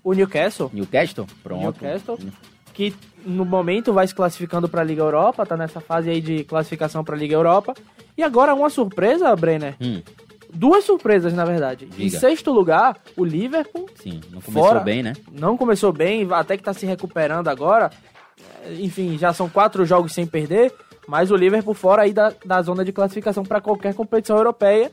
O 0.03 0.13
Newcastle, 0.13 0.69
Newcastle, 0.71 1.25
pronto. 1.41 1.63
Newcastle. 1.63 2.19
que 2.75 2.93
no 3.25 3.43
momento 3.43 3.91
vai 3.91 4.05
se 4.05 4.13
classificando 4.13 4.69
pra 4.69 4.83
Liga 4.83 5.01
Europa, 5.01 5.47
tá 5.47 5.57
nessa 5.57 5.81
fase 5.81 6.11
aí 6.11 6.21
de 6.21 6.43
classificação 6.43 7.03
pra 7.03 7.15
Liga 7.17 7.33
Europa. 7.33 7.73
E 8.15 8.21
agora 8.21 8.53
uma 8.53 8.69
surpresa, 8.69 9.35
Brenner. 9.35 9.75
Hum, 9.81 10.03
Duas 10.53 10.83
surpresas, 10.85 11.33
na 11.33 11.43
verdade. 11.43 11.85
Em 11.85 12.05
Diga. 12.07 12.19
sexto 12.19 12.51
lugar, 12.51 12.97
o 13.17 13.25
Liverpool 13.25 13.89
sim, 13.95 14.21
não 14.31 14.41
começou 14.41 14.67
Fora. 14.69 14.79
bem, 14.79 15.01
né? 15.03 15.13
não 15.31 15.57
começou 15.57 15.91
bem, 15.91 16.27
até 16.31 16.55
que 16.55 16.63
tá 16.63 16.71
se 16.73 16.85
recuperando 16.85 17.47
agora. 17.47 17.89
Enfim, 18.79 19.17
já 19.17 19.33
são 19.33 19.49
quatro 19.49 19.85
jogos 19.85 20.13
sem 20.13 20.25
perder. 20.25 20.73
Mas 21.07 21.31
o 21.31 21.35
Liverpool 21.35 21.73
fora 21.73 22.01
aí 22.01 22.13
da, 22.13 22.33
da 22.45 22.61
zona 22.61 22.83
de 22.83 22.91
classificação 22.91 23.43
para 23.43 23.61
qualquer 23.61 23.93
competição 23.93 24.35
europeia. 24.35 24.91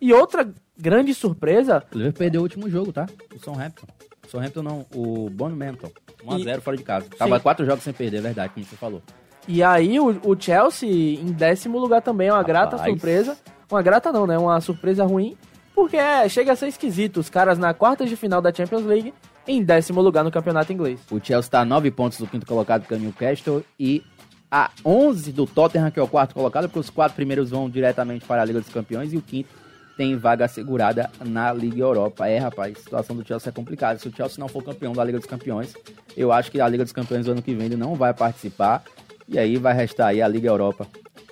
E 0.00 0.12
outra 0.12 0.48
grande 0.76 1.14
surpresa... 1.14 1.84
O 1.94 1.96
Liverpool 1.96 2.18
perdeu 2.18 2.40
o 2.40 2.44
último 2.44 2.68
jogo, 2.68 2.92
tá? 2.92 3.06
O 3.34 3.38
Southampton. 3.38 3.86
O 4.26 4.28
Southampton 4.28 4.62
não, 4.62 4.86
o 4.92 5.30
Bournemouth. 5.30 5.92
1x0 6.26 6.60
fora 6.60 6.76
de 6.76 6.82
casa. 6.82 7.06
Tava 7.16 7.36
Sim. 7.36 7.42
quatro 7.42 7.64
jogos 7.64 7.84
sem 7.84 7.92
perder, 7.92 8.18
é 8.18 8.20
verdade, 8.20 8.52
como 8.52 8.66
você 8.66 8.76
falou. 8.76 9.02
E 9.46 9.62
aí 9.62 9.98
o, 9.98 10.20
o 10.24 10.40
Chelsea 10.40 10.88
em 10.88 11.32
décimo 11.32 11.78
lugar 11.78 12.02
também 12.02 12.28
é 12.28 12.32
uma 12.32 12.42
grata 12.42 12.76
Rapaz. 12.76 12.90
surpresa. 12.90 13.36
Uma 13.70 13.82
grata 13.82 14.12
não, 14.12 14.26
né? 14.26 14.38
Uma 14.38 14.60
surpresa 14.60 15.04
ruim. 15.04 15.36
Porque 15.74 15.96
é, 15.96 16.28
chega 16.28 16.52
a 16.52 16.56
ser 16.56 16.68
esquisito. 16.68 17.18
Os 17.18 17.30
caras 17.30 17.58
na 17.58 17.72
quartas 17.72 18.08
de 18.08 18.16
final 18.16 18.40
da 18.40 18.52
Champions 18.52 18.84
League 18.84 19.14
em 19.46 19.62
décimo 19.62 20.00
lugar 20.00 20.24
no 20.24 20.30
campeonato 20.30 20.72
inglês. 20.72 21.00
O 21.10 21.20
Chelsea 21.22 21.50
tá 21.50 21.60
a 21.60 21.64
9 21.64 21.90
pontos 21.90 22.18
do 22.18 22.26
quinto 22.26 22.46
colocado, 22.46 22.86
que 22.86 22.94
é 22.94 22.96
o 22.96 23.00
Newcastle, 23.00 23.64
e 23.78 24.02
a 24.50 24.70
11 24.84 25.32
do 25.32 25.46
Tottenham, 25.46 25.90
que 25.90 25.98
é 25.98 26.02
o 26.02 26.08
quarto 26.08 26.34
colocado, 26.34 26.64
porque 26.64 26.78
os 26.78 26.90
quatro 26.90 27.16
primeiros 27.16 27.50
vão 27.50 27.70
diretamente 27.70 28.24
para 28.24 28.42
a 28.42 28.44
Liga 28.44 28.60
dos 28.60 28.68
Campeões, 28.68 29.12
e 29.12 29.16
o 29.16 29.22
quinto 29.22 29.48
tem 29.96 30.16
vaga 30.16 30.44
assegurada 30.44 31.10
na 31.24 31.52
Liga 31.52 31.80
Europa. 31.80 32.28
É, 32.28 32.38
rapaz, 32.38 32.76
a 32.76 32.80
situação 32.80 33.16
do 33.16 33.26
Chelsea 33.26 33.50
é 33.50 33.52
complicada. 33.52 33.98
Se 33.98 34.08
o 34.08 34.14
Chelsea 34.14 34.38
não 34.38 34.48
for 34.48 34.62
campeão 34.62 34.92
da 34.92 35.04
Liga 35.04 35.18
dos 35.18 35.26
Campeões, 35.26 35.74
eu 36.16 36.32
acho 36.32 36.50
que 36.50 36.60
a 36.60 36.68
Liga 36.68 36.84
dos 36.84 36.92
Campeões 36.92 37.28
ano 37.28 37.42
que 37.42 37.54
vem 37.54 37.66
ele 37.66 37.76
não 37.76 37.94
vai 37.94 38.12
participar, 38.14 38.82
e 39.28 39.38
aí 39.38 39.56
vai 39.56 39.74
restar 39.74 40.08
aí 40.08 40.22
a 40.22 40.28
Liga 40.28 40.48
Europa 40.48 40.86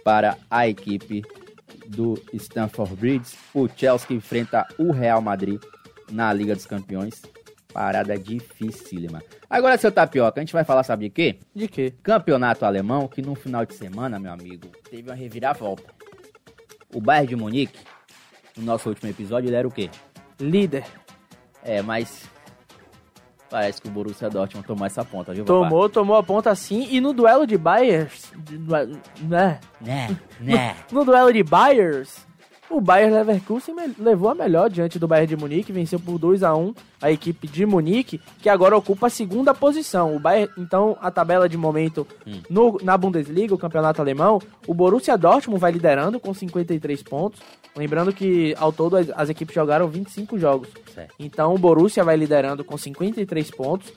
para 0.04 0.36
a 0.50 0.68
equipe 0.68 1.22
do 1.86 2.20
Stamford 2.32 2.94
Bridge, 2.94 3.36
o 3.52 3.68
Chelsea 3.68 4.06
que 4.06 4.14
enfrenta 4.14 4.66
o 4.78 4.92
Real 4.92 5.20
Madrid 5.20 5.60
na 6.10 6.32
Liga 6.32 6.54
dos 6.54 6.66
Campeões. 6.66 7.22
Parada 7.72 8.18
dificílima. 8.18 9.22
Agora, 9.48 9.78
seu 9.78 9.92
Tapioca, 9.92 10.40
a 10.40 10.42
gente 10.42 10.52
vai 10.52 10.64
falar, 10.64 10.82
sabe 10.82 11.04
de 11.04 11.10
quê? 11.10 11.38
De 11.54 11.68
quê? 11.68 11.94
Campeonato 12.02 12.64
alemão, 12.64 13.06
que 13.06 13.22
no 13.22 13.34
final 13.34 13.64
de 13.64 13.74
semana, 13.74 14.18
meu 14.18 14.32
amigo, 14.32 14.68
teve 14.90 15.08
uma 15.08 15.14
reviravolta. 15.14 15.94
O 16.92 17.00
Bayern 17.00 17.28
de 17.28 17.36
Munique, 17.36 17.78
no 18.56 18.64
nosso 18.64 18.88
último 18.88 19.08
episódio, 19.08 19.48
ele 19.48 19.56
era 19.56 19.68
o 19.68 19.70
quê? 19.70 19.88
Líder. 20.40 20.84
É, 21.62 21.80
mas 21.82 22.28
parece 23.48 23.82
que 23.82 23.88
o 23.88 23.90
Borussia 23.90 24.30
Dortmund 24.30 24.66
tomou 24.66 24.86
essa 24.86 25.04
ponta, 25.04 25.32
viu, 25.32 25.44
papai? 25.44 25.68
Tomou, 25.68 25.88
tomou 25.88 26.16
a 26.16 26.22
ponta 26.22 26.54
sim. 26.54 26.88
E 26.90 27.00
no 27.00 27.12
duelo 27.12 27.46
de 27.46 27.56
Bayers. 27.56 28.32
Né? 29.22 29.60
Né, 29.80 30.18
né. 30.40 30.76
No 30.90 31.04
duelo 31.04 31.32
de 31.32 31.42
Bayers, 31.42 32.26
o 32.70 32.80
Bayern 32.80 33.14
Leverkusen 33.14 33.74
levou 33.98 34.30
a 34.30 34.34
melhor 34.34 34.70
diante 34.70 34.98
do 34.98 35.08
Bayern 35.08 35.26
de 35.26 35.36
Munique, 35.36 35.72
venceu 35.72 35.98
por 35.98 36.18
2 36.18 36.42
a 36.42 36.54
1 36.54 36.74
a 37.02 37.10
equipe 37.10 37.48
de 37.48 37.66
Munique, 37.66 38.20
que 38.40 38.48
agora 38.48 38.76
ocupa 38.76 39.08
a 39.08 39.10
segunda 39.10 39.52
posição. 39.52 40.14
O 40.14 40.20
Bayern, 40.20 40.52
então, 40.56 40.96
a 41.00 41.10
tabela 41.10 41.48
de 41.48 41.56
momento 41.56 42.06
Hum. 42.26 42.40
no, 42.48 42.78
na 42.82 42.96
Bundesliga, 42.96 43.54
o 43.54 43.58
campeonato 43.58 44.00
alemão, 44.00 44.40
o 44.66 44.74
Borussia 44.74 45.16
Dortmund 45.16 45.60
vai 45.60 45.72
liderando 45.72 46.20
com 46.20 46.32
53 46.32 47.02
pontos. 47.02 47.40
Lembrando 47.74 48.12
que 48.12 48.54
ao 48.58 48.72
todo 48.72 48.96
as, 48.96 49.10
as 49.14 49.28
equipes 49.28 49.54
jogaram 49.54 49.88
25 49.88 50.38
jogos. 50.38 50.68
Certo. 50.94 51.14
Então 51.18 51.54
o 51.54 51.58
Borussia 51.58 52.04
vai 52.04 52.16
liderando 52.16 52.64
com 52.64 52.76
53 52.76 53.50
pontos. 53.50 53.92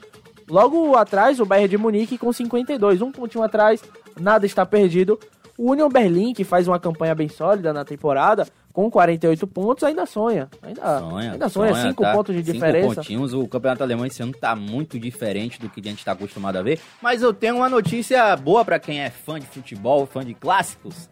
Logo 0.48 0.94
atrás, 0.96 1.40
o 1.40 1.46
Bayern 1.46 1.68
de 1.68 1.78
Munique 1.78 2.18
com 2.18 2.32
52, 2.32 3.00
um 3.02 3.10
pontinho 3.10 3.42
atrás, 3.42 3.82
nada 4.18 4.44
está 4.46 4.66
perdido. 4.66 5.18
O 5.56 5.70
Union 5.70 5.88
Berlin, 5.88 6.32
que 6.34 6.44
faz 6.44 6.66
uma 6.68 6.78
campanha 6.80 7.14
bem 7.14 7.28
sólida 7.28 7.72
na 7.72 7.84
temporada, 7.84 8.46
com 8.74 8.90
48 8.90 9.46
pontos, 9.46 9.84
ainda 9.84 10.04
sonha. 10.04 10.50
Ainda 10.60 10.98
sonha, 10.98 11.32
ainda 11.32 11.48
sonha, 11.48 11.74
5 11.76 12.02
tá? 12.02 12.12
pontos 12.12 12.34
de 12.34 12.42
Cinco 12.42 12.54
diferença. 12.54 12.96
pontinhos. 12.96 13.32
O 13.32 13.46
campeonato 13.46 13.84
alemão 13.84 14.04
esse 14.04 14.20
ano 14.20 14.32
tá 14.32 14.56
muito 14.56 14.98
diferente 14.98 15.60
do 15.60 15.70
que 15.70 15.80
a 15.80 15.84
gente 15.84 16.04
tá 16.04 16.10
acostumado 16.10 16.56
a 16.56 16.62
ver. 16.62 16.80
Mas 17.00 17.22
eu 17.22 17.32
tenho 17.32 17.54
uma 17.58 17.68
notícia 17.68 18.36
boa 18.36 18.64
pra 18.64 18.80
quem 18.80 19.00
é 19.00 19.10
fã 19.10 19.38
de 19.38 19.46
futebol, 19.46 20.04
fã 20.06 20.24
de 20.24 20.34
clássicos. 20.34 21.08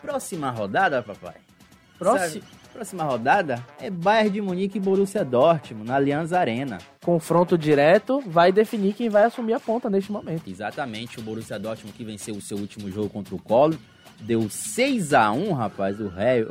Próxima 0.00 0.52
rodada, 0.52 1.02
papai. 1.02 1.34
Sabe, 2.00 2.44
próxima 2.72 3.02
rodada 3.02 3.66
é 3.80 3.90
Bayern 3.90 4.30
de 4.30 4.40
Munique 4.40 4.78
e 4.78 4.80
Borussia 4.80 5.24
Dortmund, 5.24 5.88
na 5.88 5.96
Allianz 5.96 6.32
Arena. 6.32 6.78
Confronto 7.04 7.58
direto 7.58 8.22
vai 8.24 8.52
definir 8.52 8.94
quem 8.94 9.08
vai 9.08 9.24
assumir 9.24 9.54
a 9.54 9.58
ponta 9.58 9.90
neste 9.90 10.12
momento. 10.12 10.48
Exatamente, 10.48 11.18
o 11.18 11.22
Borussia 11.22 11.58
Dortmund 11.58 11.96
que 11.96 12.04
venceu 12.04 12.36
o 12.36 12.40
seu 12.40 12.56
último 12.56 12.88
jogo 12.88 13.08
contra 13.08 13.34
o 13.34 13.42
Colo. 13.42 13.76
Deu 14.20 14.48
6 14.48 15.14
a 15.14 15.32
1 15.32 15.52
rapaz. 15.52 16.00
O 16.00 16.10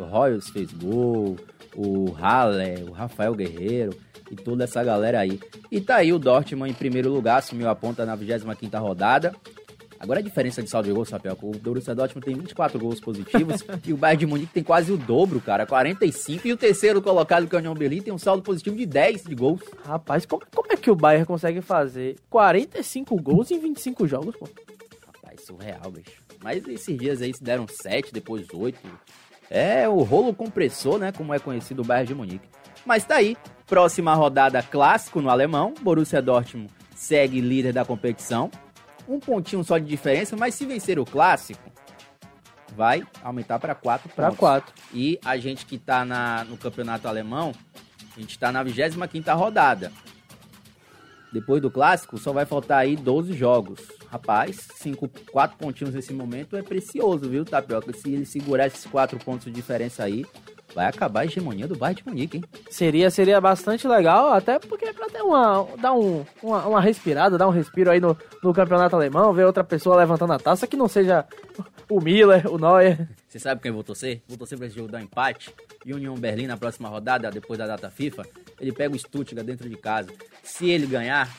Royals 0.09 0.49
fez 0.49 0.71
gol, 0.71 1.37
o 1.75 2.11
Halle, 2.11 2.83
o 2.87 2.91
Rafael 2.91 3.35
Guerreiro 3.35 3.95
e 4.31 4.35
toda 4.35 4.63
essa 4.63 4.83
galera 4.83 5.19
aí. 5.19 5.39
E 5.71 5.79
tá 5.79 5.97
aí 5.97 6.11
o 6.11 6.19
Dortmund 6.19 6.71
em 6.71 6.73
primeiro 6.73 7.11
lugar, 7.11 7.37
assumiu 7.37 7.69
a 7.69 7.75
ponta 7.75 8.05
na 8.05 8.17
25ª 8.17 8.79
rodada. 8.79 9.33
Agora 9.99 10.19
a 10.19 10.23
diferença 10.23 10.61
de 10.61 10.69
saldo 10.69 10.87
de 10.87 10.93
gols, 10.93 11.09
Sapel, 11.09 11.35
o 11.41 11.51
Borussia 11.57 11.95
Dortmund 11.95 12.23
tem 12.23 12.35
24 12.35 12.79
gols 12.79 12.99
positivos 12.99 13.63
e 13.83 13.93
o 13.93 13.97
Bayern 13.97 14.19
de 14.19 14.25
Munique 14.27 14.53
tem 14.53 14.63
quase 14.63 14.91
o 14.91 14.97
dobro, 14.97 15.41
cara, 15.41 15.65
45. 15.65 16.47
E 16.47 16.53
o 16.53 16.57
terceiro 16.57 17.01
colocado, 17.01 17.47
que 17.47 17.55
é 17.55 17.57
o 17.57 17.59
União 17.59 17.73
Berlim, 17.73 18.01
tem 18.01 18.13
um 18.13 18.17
saldo 18.17 18.43
positivo 18.43 18.75
de 18.75 18.85
10 18.85 19.23
de 19.23 19.33
gols. 19.33 19.61
Rapaz, 19.83 20.25
como, 20.25 20.43
como 20.53 20.71
é 20.71 20.77
que 20.77 20.91
o 20.91 20.95
Bayern 20.95 21.25
consegue 21.25 21.61
fazer 21.61 22.15
45 22.29 23.15
gols 23.21 23.49
em 23.49 23.59
25 23.59 24.07
jogos, 24.07 24.35
pô? 24.35 24.47
Rapaz, 25.37 25.45
surreal, 25.45 25.91
bicho. 25.91 26.21
Mas 26.43 26.67
esses 26.67 26.97
dias 26.97 27.21
aí 27.21 27.33
se 27.33 27.43
deram 27.43 27.65
7, 27.67 28.11
depois 28.11 28.47
8. 28.51 28.79
É 29.49 29.87
o 29.87 30.01
rolo 30.01 30.33
compressor, 30.33 30.97
né? 30.97 31.11
Como 31.11 31.33
é 31.33 31.39
conhecido 31.39 31.81
o 31.81 31.85
Bayern 31.85 32.07
de 32.07 32.15
Munique. 32.15 32.49
Mas 32.85 33.05
tá 33.05 33.15
aí. 33.15 33.37
Próxima 33.65 34.13
rodada 34.13 34.61
clássico 34.61 35.21
no 35.21 35.29
alemão. 35.29 35.73
Borussia 35.81 36.21
Dortmund 36.21 36.71
segue 36.95 37.39
líder 37.39 37.73
da 37.73 37.85
competição. 37.85 38.49
Um 39.07 39.19
pontinho 39.19 39.63
só 39.63 39.77
de 39.77 39.85
diferença, 39.85 40.35
mas 40.35 40.55
se 40.55 40.65
vencer 40.65 40.99
o 40.99 41.05
clássico, 41.05 41.71
vai 42.75 43.03
aumentar 43.23 43.57
para 43.57 43.73
4 43.73 44.09
Pra 44.09 44.27
pontos. 44.27 44.39
4. 44.39 44.73
E 44.93 45.17
a 45.23 45.37
gente 45.37 45.65
que 45.65 45.77
tá 45.77 46.03
na, 46.03 46.43
no 46.43 46.57
campeonato 46.57 47.07
alemão, 47.07 47.53
a 48.15 48.19
gente 48.19 48.37
tá 48.37 48.51
na 48.51 48.63
25ª 48.65 49.33
rodada. 49.33 49.93
Depois 51.31 51.61
do 51.61 51.69
clássico, 51.69 52.17
só 52.17 52.31
vai 52.31 52.45
faltar 52.45 52.79
aí 52.79 52.95
12 52.95 53.33
jogos. 53.33 53.79
Rapaz, 54.09 54.67
5, 54.75 55.09
4 55.31 55.57
pontinhos 55.57 55.93
nesse 55.93 56.13
momento 56.13 56.55
é 56.55 56.61
precioso, 56.61 57.29
viu, 57.29 57.43
Tapioca? 57.43 57.91
Se 57.93 58.13
ele 58.13 58.25
segurar 58.25 58.67
esses 58.67 58.85
4 58.85 59.19
pontos 59.19 59.45
de 59.45 59.51
diferença 59.51 60.03
aí, 60.03 60.25
vai 60.73 60.85
acabar 60.85 61.21
a 61.21 61.25
hegemonia 61.25 61.67
do 61.67 61.75
Bayern 61.75 62.01
de 62.01 62.07
Munique, 62.07 62.37
hein? 62.37 62.43
Seria, 62.69 63.09
seria 63.09 63.41
bastante 63.41 63.87
legal, 63.87 64.31
até 64.31 64.59
porque 64.59 64.85
é 64.85 64.93
pra 64.93 65.07
ter 65.07 65.21
uma, 65.21 65.67
dar 65.81 65.93
um, 65.93 66.23
uma, 66.41 66.65
uma 66.67 66.81
respirada, 66.81 67.37
dar 67.37 67.47
um 67.47 67.51
respiro 67.51 67.89
aí 67.89 67.99
no, 67.99 68.15
no 68.43 68.53
campeonato 68.53 68.95
alemão, 68.95 69.33
ver 69.33 69.45
outra 69.45 69.63
pessoa 69.63 69.97
levantando 69.97 70.33
a 70.33 70.39
taça, 70.39 70.67
que 70.67 70.77
não 70.77 70.87
seja 70.87 71.25
o 71.89 71.99
Miller, 71.99 72.45
o 72.51 72.57
Neuer. 72.57 73.07
Você 73.27 73.39
sabe 73.39 73.61
quem 73.61 73.71
vou 73.71 73.83
torcer? 73.83 74.21
Vou 74.27 74.37
torcer 74.37 74.57
pra 74.57 74.67
esse 74.67 74.75
jogo 74.75 74.91
dar 74.91 74.99
um 74.99 75.01
empate. 75.01 75.53
E 75.85 75.93
Union 75.93 76.15
Berlim 76.15 76.47
na 76.47 76.57
próxima 76.57 76.89
rodada, 76.89 77.31
depois 77.31 77.57
da 77.57 77.65
data 77.65 77.89
FIFA, 77.89 78.23
ele 78.59 78.71
pega 78.71 78.95
o 78.95 78.99
Stuttgart 78.99 79.45
dentro 79.45 79.69
de 79.69 79.75
casa. 79.75 80.11
Se 80.43 80.69
ele 80.69 80.85
ganhar, 80.87 81.29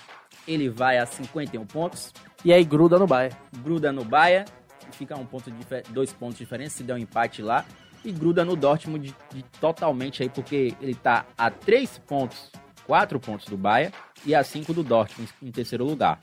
ele 0.47 0.69
vai 0.69 0.99
a 0.99 1.07
51 1.07 1.65
pontos. 1.67 2.13
E 2.45 2.53
aí 2.53 2.65
gruda 2.65 2.99
no 2.99 3.07
Bayern. 3.07 3.37
gruda 3.63 3.91
no 3.93 4.05
Bayern, 4.05 4.49
fica 4.93 5.17
um 5.19 5.27
ponto 5.27 5.51
dois 5.91 6.13
pontos 6.13 6.39
de 6.39 6.45
diferença 6.45 6.77
se 6.79 6.83
der 6.83 6.95
um 6.95 6.99
empate 6.99 7.43
lá, 7.43 7.65
e 8.05 8.13
gruda 8.13 8.45
no 8.45 8.55
Dortmund 8.57 9.09
de, 9.09 9.15
de- 9.37 9.45
totalmente 9.61 10.23
aí, 10.23 10.29
porque 10.29 10.73
ele 10.81 10.95
tá 10.95 11.27
a 11.37 11.51
três 11.51 11.99
pontos, 11.99 12.51
quatro 12.87 13.19
pontos 13.19 13.47
do 13.47 13.57
Bayern 13.57 13.93
e 14.25 14.35
a 14.35 14.43
cinco 14.45 14.73
do 14.73 14.83
Dortmund 14.83 15.31
em 15.43 15.51
terceiro 15.51 15.85
lugar. 15.85 16.19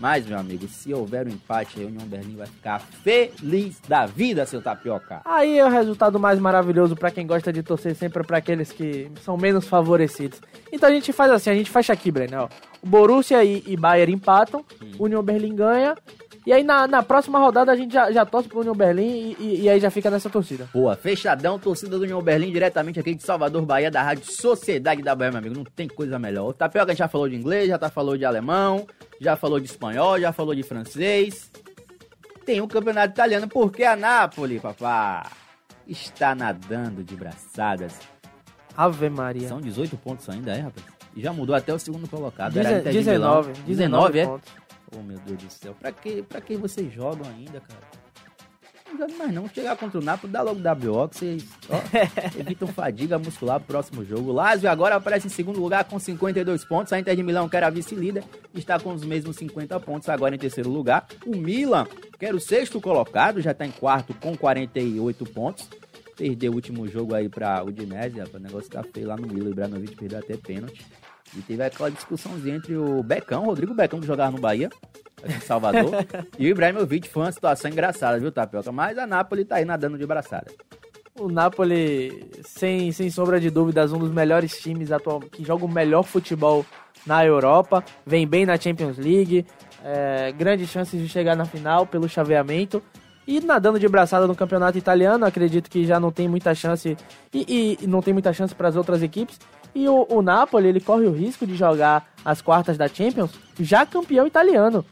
Mas, 0.00 0.26
meu 0.26 0.38
amigo, 0.38 0.66
se 0.66 0.92
houver 0.94 1.26
um 1.26 1.30
empate, 1.30 1.80
a 1.82 1.86
União 1.86 2.06
Berlim 2.06 2.34
vai 2.36 2.46
ficar 2.46 2.80
feliz 2.80 3.78
da 3.86 4.06
vida, 4.06 4.46
seu 4.46 4.62
tapioca. 4.62 5.20
Aí 5.26 5.58
é 5.58 5.64
o 5.64 5.68
resultado 5.68 6.18
mais 6.18 6.38
maravilhoso 6.38 6.96
pra 6.96 7.10
quem 7.10 7.26
gosta 7.26 7.52
de 7.52 7.62
torcer 7.62 7.94
sempre 7.94 8.24
pra 8.24 8.38
aqueles 8.38 8.72
que 8.72 9.10
são 9.22 9.36
menos 9.36 9.66
favorecidos. 9.68 10.40
Então 10.72 10.88
a 10.88 10.92
gente 10.92 11.12
faz 11.12 11.30
assim, 11.30 11.50
a 11.50 11.54
gente 11.54 11.70
fecha 11.70 11.92
aqui, 11.92 12.10
Breno. 12.10 12.48
O 12.82 12.86
Borussia 12.86 13.44
e, 13.44 13.62
e 13.66 13.76
Bayern 13.76 14.14
empatam, 14.14 14.64
o 14.98 15.04
Union 15.04 15.22
Berlim 15.22 15.54
ganha. 15.54 15.94
E 16.46 16.52
aí 16.54 16.64
na, 16.64 16.86
na 16.88 17.02
próxima 17.02 17.38
rodada 17.38 17.70
a 17.70 17.76
gente 17.76 17.92
já, 17.92 18.10
já 18.10 18.24
torce 18.24 18.48
pro 18.48 18.60
Union 18.60 18.74
Berlim 18.74 19.36
e, 19.38 19.44
e- 19.44 19.60
e 19.64 19.68
aí 19.68 19.78
já 19.78 19.90
fica 19.90 20.10
nessa 20.10 20.30
torcida. 20.30 20.66
Boa, 20.72 20.96
fechadão, 20.96 21.58
torcida 21.58 21.98
do 21.98 22.02
União 22.04 22.22
Berlim, 22.22 22.50
diretamente 22.50 22.98
aqui 22.98 23.14
de 23.14 23.22
Salvador, 23.22 23.60
Bahia, 23.66 23.90
da 23.90 24.02
Rádio 24.02 24.24
Sociedade 24.32 25.02
da 25.02 25.14
Bahia, 25.14 25.30
meu 25.32 25.38
amigo. 25.40 25.54
Não 25.54 25.64
tem 25.64 25.86
coisa 25.86 26.18
melhor. 26.18 26.48
O 26.48 26.52
Tapioca 26.54 26.86
a 26.90 26.94
gente 26.94 27.00
já 27.00 27.08
falou 27.08 27.28
de 27.28 27.36
inglês, 27.36 27.68
já 27.68 27.76
tá 27.78 27.90
falou 27.90 28.16
de 28.16 28.24
alemão, 28.24 28.86
já 29.20 29.36
falou 29.36 29.60
de 29.60 29.66
espanhol, 29.66 30.18
já 30.18 30.32
falou 30.32 30.54
de 30.54 30.62
francês. 30.62 31.50
Tem 32.44 32.60
um 32.60 32.66
campeonato 32.66 33.12
italiano, 33.12 33.46
porque 33.46 33.84
a 33.84 33.94
Nápoles, 33.94 34.60
papá, 34.60 35.30
está 35.86 36.34
nadando 36.34 37.04
de 37.04 37.14
braçadas. 37.14 37.98
Ave 38.76 39.10
Maria. 39.10 39.46
São 39.48 39.60
18 39.60 39.96
pontos 39.98 40.28
ainda, 40.28 40.52
é, 40.56 40.60
rapaz? 40.60 40.86
E 41.14 41.20
já 41.20 41.32
mudou 41.32 41.54
até 41.54 41.72
o 41.74 41.78
segundo 41.78 42.08
colocado. 42.08 42.54
Deze- 42.54 42.66
era 42.68 42.78
Inter 42.80 42.92
de 42.92 43.10
Milão. 43.10 43.42
19, 43.42 43.62
19, 43.66 44.18
é? 44.18 44.26
pontos. 44.26 44.52
Oh, 44.96 45.02
meu 45.02 45.18
Deus 45.18 45.42
do 45.42 45.50
céu. 45.52 45.76
Pra 45.78 45.92
que, 45.92 46.22
pra 46.22 46.40
que 46.40 46.56
vocês 46.56 46.92
jogam 46.92 47.28
ainda, 47.30 47.60
cara? 47.60 47.80
Precisando 48.90 49.16
mais 49.16 49.32
não 49.32 49.48
chegar 49.48 49.76
contra 49.76 49.98
o 49.98 50.02
Napoli, 50.02 50.32
dá 50.32 50.42
logo 50.42 50.60
WO, 50.60 51.08
que 51.08 51.16
vocês 51.16 51.44
ó, 51.68 51.76
evitam 52.38 52.68
fadiga 52.68 53.18
muscular 53.18 53.58
pro 53.60 53.68
próximo 53.68 54.04
jogo. 54.04 54.30
O 54.30 54.32
Lazio 54.32 54.68
agora 54.68 54.96
aparece 54.96 55.26
em 55.26 55.30
segundo 55.30 55.60
lugar 55.60 55.84
com 55.84 55.98
52 55.98 56.64
pontos. 56.64 56.92
A 56.92 56.98
Inter 56.98 57.14
de 57.14 57.22
Milão, 57.22 57.48
que 57.48 57.56
era 57.56 57.70
vice-líder, 57.70 58.24
está 58.54 58.78
com 58.78 58.92
os 58.92 59.04
mesmos 59.04 59.36
50 59.36 59.78
pontos, 59.80 60.08
agora 60.08 60.34
em 60.34 60.38
terceiro 60.38 60.68
lugar. 60.68 61.06
O 61.24 61.36
Milan, 61.36 61.86
que 62.18 62.26
era 62.26 62.36
o 62.36 62.40
sexto 62.40 62.80
colocado, 62.80 63.40
já 63.40 63.52
está 63.52 63.64
em 63.64 63.70
quarto 63.70 64.12
com 64.14 64.36
48 64.36 65.24
pontos. 65.26 65.68
Perdeu 66.16 66.52
o 66.52 66.54
último 66.56 66.86
jogo 66.86 67.14
aí 67.14 67.28
pra 67.28 67.64
Udinese, 67.64 68.20
o 68.20 68.38
negócio 68.38 68.70
tá 68.70 68.82
feio 68.82 69.08
lá 69.08 69.16
no 69.16 69.26
Milan, 69.26 69.48
o 69.48 69.52
Ibrahimovic 69.52 69.96
perdeu 69.96 70.18
até 70.18 70.36
pênalti. 70.36 70.84
E 71.36 71.40
teve 71.42 71.62
aquela 71.62 71.90
discussãozinha 71.90 72.56
entre 72.56 72.76
o 72.76 73.02
Becão, 73.02 73.44
Rodrigo 73.44 73.72
Becão, 73.72 74.00
que 74.00 74.06
jogava 74.06 74.32
no 74.32 74.38
Bahia, 74.38 74.68
aqui 75.24 75.36
em 75.36 75.40
Salvador, 75.40 75.92
e 76.38 76.46
o 76.46 76.48
Ibrahimovic. 76.48 77.08
Foi 77.08 77.22
uma 77.22 77.32
situação 77.32 77.70
engraçada, 77.70 78.18
viu, 78.18 78.32
Tapioca? 78.32 78.72
Mas 78.72 78.98
a 78.98 79.06
Napoli 79.06 79.44
tá 79.44 79.56
aí 79.56 79.64
nadando 79.64 79.98
de 79.98 80.06
braçada. 80.06 80.46
O 81.18 81.28
Napoli, 81.28 82.30
sem, 82.44 82.92
sem 82.92 83.10
sombra 83.10 83.40
de 83.40 83.50
dúvidas, 83.50 83.92
um 83.92 83.98
dos 83.98 84.10
melhores 84.10 84.58
times 84.60 84.90
atual, 84.90 85.20
que 85.20 85.44
joga 85.44 85.64
o 85.64 85.68
melhor 85.68 86.02
futebol 86.02 86.64
na 87.06 87.24
Europa, 87.24 87.84
vem 88.06 88.26
bem 88.26 88.46
na 88.46 88.56
Champions 88.56 88.96
League, 88.96 89.44
é, 89.84 90.32
grandes 90.32 90.68
chances 90.68 91.00
de 91.00 91.08
chegar 91.08 91.36
na 91.36 91.44
final 91.44 91.86
pelo 91.86 92.08
chaveamento. 92.08 92.82
E 93.26 93.40
nadando 93.40 93.78
de 93.78 93.86
braçada 93.86 94.26
no 94.26 94.34
campeonato 94.34 94.76
italiano, 94.76 95.24
acredito 95.24 95.70
que 95.70 95.84
já 95.84 96.00
não 96.00 96.10
tem 96.10 96.28
muita 96.28 96.54
chance 96.54 96.96
e, 97.32 97.78
e 97.80 97.86
não 97.86 98.00
tem 98.02 98.12
muita 98.12 98.32
chance 98.32 98.54
para 98.54 98.68
as 98.68 98.76
outras 98.76 99.02
equipes. 99.02 99.38
E 99.74 99.88
o, 99.88 100.06
o 100.08 100.22
Napoli, 100.22 100.68
ele 100.68 100.80
corre 100.80 101.06
o 101.06 101.12
risco 101.12 101.46
de 101.46 101.54
jogar 101.54 102.10
as 102.24 102.42
quartas 102.42 102.76
da 102.76 102.88
Champions 102.88 103.30
já 103.58 103.86
campeão 103.86 104.26
italiano. 104.26 104.84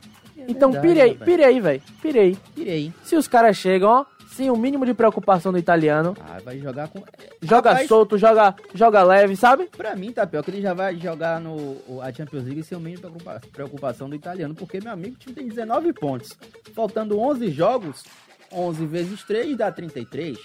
Então 0.46 0.70
verdade, 0.72 0.88
pirei, 0.94 1.12
rapaz. 1.12 1.24
pirei, 1.30 1.60
velho. 1.60 1.82
Pirei. 2.02 2.36
Tirei. 2.54 2.92
Se 3.02 3.16
os 3.16 3.26
caras 3.26 3.56
chegam, 3.56 3.88
ó, 3.88 4.04
sem 4.28 4.50
o 4.50 4.56
mínimo 4.56 4.86
de 4.86 4.94
preocupação 4.94 5.50
do 5.50 5.58
italiano, 5.58 6.14
Ah, 6.20 6.38
vai 6.44 6.58
jogar 6.58 6.88
com. 6.88 7.02
joga 7.42 7.70
Rapaz, 7.70 7.88
solto, 7.88 8.16
joga, 8.16 8.54
joga 8.74 9.02
leve, 9.02 9.34
sabe? 9.34 9.68
Pra 9.76 9.96
mim, 9.96 10.12
Tapioca, 10.12 10.50
ele 10.50 10.60
já 10.62 10.74
vai 10.74 10.96
jogar 10.96 11.40
no 11.40 11.54
o- 11.88 12.00
a 12.02 12.12
Champions 12.12 12.44
League 12.44 12.62
sem 12.62 12.76
o 12.78 12.80
mínimo 12.80 13.00
preocupa- 13.02 13.40
preocupação 13.52 14.08
do 14.08 14.14
italiano, 14.14 14.54
porque, 14.54 14.80
meu 14.80 14.92
amigo, 14.92 15.16
o 15.16 15.18
time 15.18 15.34
tem 15.34 15.48
19 15.48 15.92
pontos. 15.92 16.30
Faltando 16.72 17.18
11 17.18 17.50
jogos, 17.50 18.04
11 18.52 18.86
vezes 18.86 19.22
3 19.24 19.56
dá 19.56 19.72
33. 19.72 20.38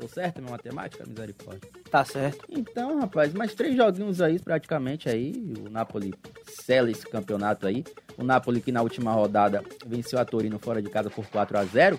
Tô 0.00 0.08
certo, 0.08 0.40
minha 0.40 0.50
matemática? 0.50 1.04
Misericórdia. 1.06 1.68
Tá 1.90 2.04
certo. 2.04 2.44
Então, 2.48 2.98
rapaz, 2.98 3.32
mais 3.34 3.54
três 3.54 3.76
joguinhos 3.76 4.20
aí, 4.20 4.38
praticamente 4.38 5.08
aí. 5.08 5.32
O 5.64 5.70
Napoli 5.70 6.12
sela 6.62 6.90
esse 6.90 7.06
campeonato 7.06 7.66
aí. 7.66 7.84
O 8.16 8.24
Napoli 8.24 8.60
que 8.60 8.72
na 8.72 8.82
última 8.82 9.12
rodada 9.12 9.62
venceu 9.86 10.18
a 10.18 10.24
Torino 10.24 10.58
fora 10.58 10.80
de 10.80 10.88
casa 10.88 11.10
por 11.10 11.26
4 11.26 11.58
a 11.58 11.64
0 11.64 11.98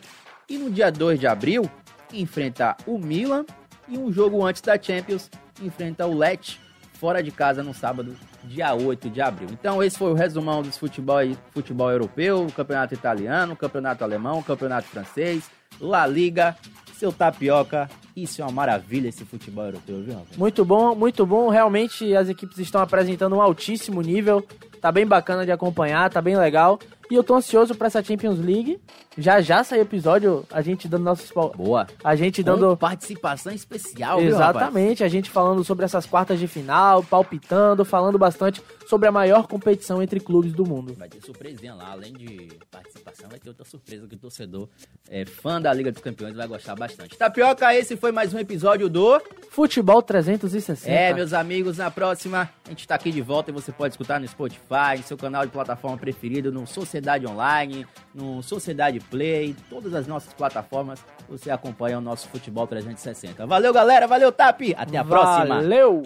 E 0.50 0.58
no 0.58 0.72
dia 0.72 0.92
2 0.92 1.20
de 1.20 1.28
abril, 1.28 1.70
enfrenta 2.12 2.76
o 2.86 2.98
Milan. 2.98 3.46
E 3.88 3.98
um 3.98 4.12
jogo 4.12 4.46
antes 4.46 4.62
da 4.62 4.82
Champions, 4.82 5.30
enfrenta 5.62 6.06
o 6.06 6.18
Lecce 6.18 6.58
fora 7.04 7.22
de 7.22 7.32
casa 7.32 7.62
no 7.62 7.74
sábado, 7.74 8.16
dia 8.46 8.74
8 8.74 9.10
de 9.10 9.20
abril. 9.20 9.50
Então, 9.52 9.84
esse 9.84 9.98
foi 9.98 10.12
o 10.12 10.16
resumão 10.16 10.62
dos 10.62 10.78
futebol, 10.78 11.18
futebol 11.52 11.92
europeu, 11.92 12.48
campeonato 12.56 12.94
italiano, 12.94 13.58
campeonato 13.58 14.06
alemão, 14.06 14.42
campeonato 14.42 14.88
francês, 14.88 15.52
La 15.82 16.08
Liga, 16.08 16.56
seu 16.96 17.12
tapioca. 17.12 17.90
Isso 18.16 18.42
é 18.42 18.46
uma 18.46 18.52
maravilha 18.52 19.10
esse 19.10 19.26
futebol 19.26 19.66
europeu, 19.66 20.02
viu, 20.04 20.14
rapaz? 20.14 20.38
Muito 20.38 20.64
bom, 20.64 20.96
muito 20.96 21.26
bom. 21.26 21.50
Realmente 21.50 22.16
as 22.16 22.30
equipes 22.30 22.58
estão 22.60 22.82
apresentando 22.82 23.36
um 23.36 23.42
altíssimo 23.42 24.02
nível. 24.02 24.46
Tá 24.80 24.92
bem 24.92 25.06
bacana 25.06 25.46
de 25.46 25.52
acompanhar, 25.52 26.10
tá 26.10 26.22
bem 26.22 26.38
legal. 26.38 26.78
E 27.10 27.16
eu 27.16 27.24
tô 27.24 27.36
ansioso 27.36 27.76
pra 27.76 27.88
essa 27.88 28.04
Champions 28.04 28.40
League. 28.40 28.80
Já 29.18 29.40
já 29.40 29.64
sai 29.64 29.80
episódio, 29.80 30.46
a 30.52 30.62
gente 30.62 30.88
dando 30.88 31.04
nossos 31.04 31.32
Boa. 31.56 31.88
a 32.04 32.16
gente 32.16 32.42
Dando 32.42 32.62
dando 32.62 32.78
participação 32.78 33.54
especial, 33.54 34.20
viu? 34.20 34.30
Exatamente, 34.30 35.04
a 35.04 35.08
gente 35.08 35.30
falando 35.30 35.64
sobre 35.64 35.86
essas 35.86 36.06
quartas 36.06 36.40
de 36.40 36.48
final, 36.48 37.04
palpitando, 37.04 37.86
falando 37.86 38.18
bastante 38.18 38.62
sobre 38.88 39.08
a 39.08 39.12
maior 39.12 39.48
competição 39.48 40.02
entre 40.02 40.20
clubes 40.20 40.54
do 40.54 40.66
mundo. 40.66 40.94
Vai 40.98 41.10
ter 41.10 41.22
surpresinha 41.22 41.74
lá, 41.74 41.92
além 41.92 42.14
de 42.14 42.50
participação, 42.70 43.30
vai 43.30 43.40
ter 43.40 43.50
outra 43.50 43.66
surpresa 43.66 44.08
que 44.08 44.16
o 44.16 44.18
torcedor 44.18 44.68
é, 45.10 45.26
fã 45.26 45.62
da 45.62 45.74
Liga 45.74 45.92
dos 45.92 46.02
Campeões 46.02 46.36
vai 46.36 46.48
gostar 46.48 46.76
bastante. 46.76 47.18
Tapioca, 47.18 47.74
esse 47.74 47.96
foi 47.96 48.12
mais 48.12 48.34
um 48.34 48.40
episódio 48.40 48.90
do. 48.90 49.22
Futebol 49.50 50.02
360. 50.02 50.90
É, 50.90 51.14
meus 51.14 51.32
amigos, 51.32 51.78
na 51.78 51.92
próxima 51.92 52.50
a 52.66 52.70
gente 52.70 52.88
tá 52.88 52.96
aqui 52.96 53.12
de 53.12 53.22
volta 53.22 53.52
e 53.52 53.54
você 53.54 53.72
pode 53.72 53.94
escutar 53.94 54.20
no 54.20 54.28
Spotify, 54.28 54.98
no 54.98 55.04
seu 55.04 55.18
canal 55.18 55.46
de 55.46 55.52
plataforma 55.52 55.98
preferido, 55.98 56.52
no 56.52 56.66
Sociedade 56.66 57.28
Online, 57.28 57.86
no 58.14 58.42
Sociedade 58.42 59.00
Play, 59.00 59.56
todas 59.70 59.94
as 59.94 60.08
nossas 60.08 60.34
plataformas, 60.34 61.00
você 61.30 61.52
acompanha 61.52 61.98
o 61.98 62.02
nosso 62.02 62.28
Futebol 62.30 62.66
360. 62.66 63.46
Valeu, 63.46 63.74
galera, 63.74 64.08
valeu, 64.08 64.32
Tap, 64.32 64.62
até 64.76 64.98
a 64.98 65.04
próxima. 65.04 65.56
Valeu! 65.56 66.04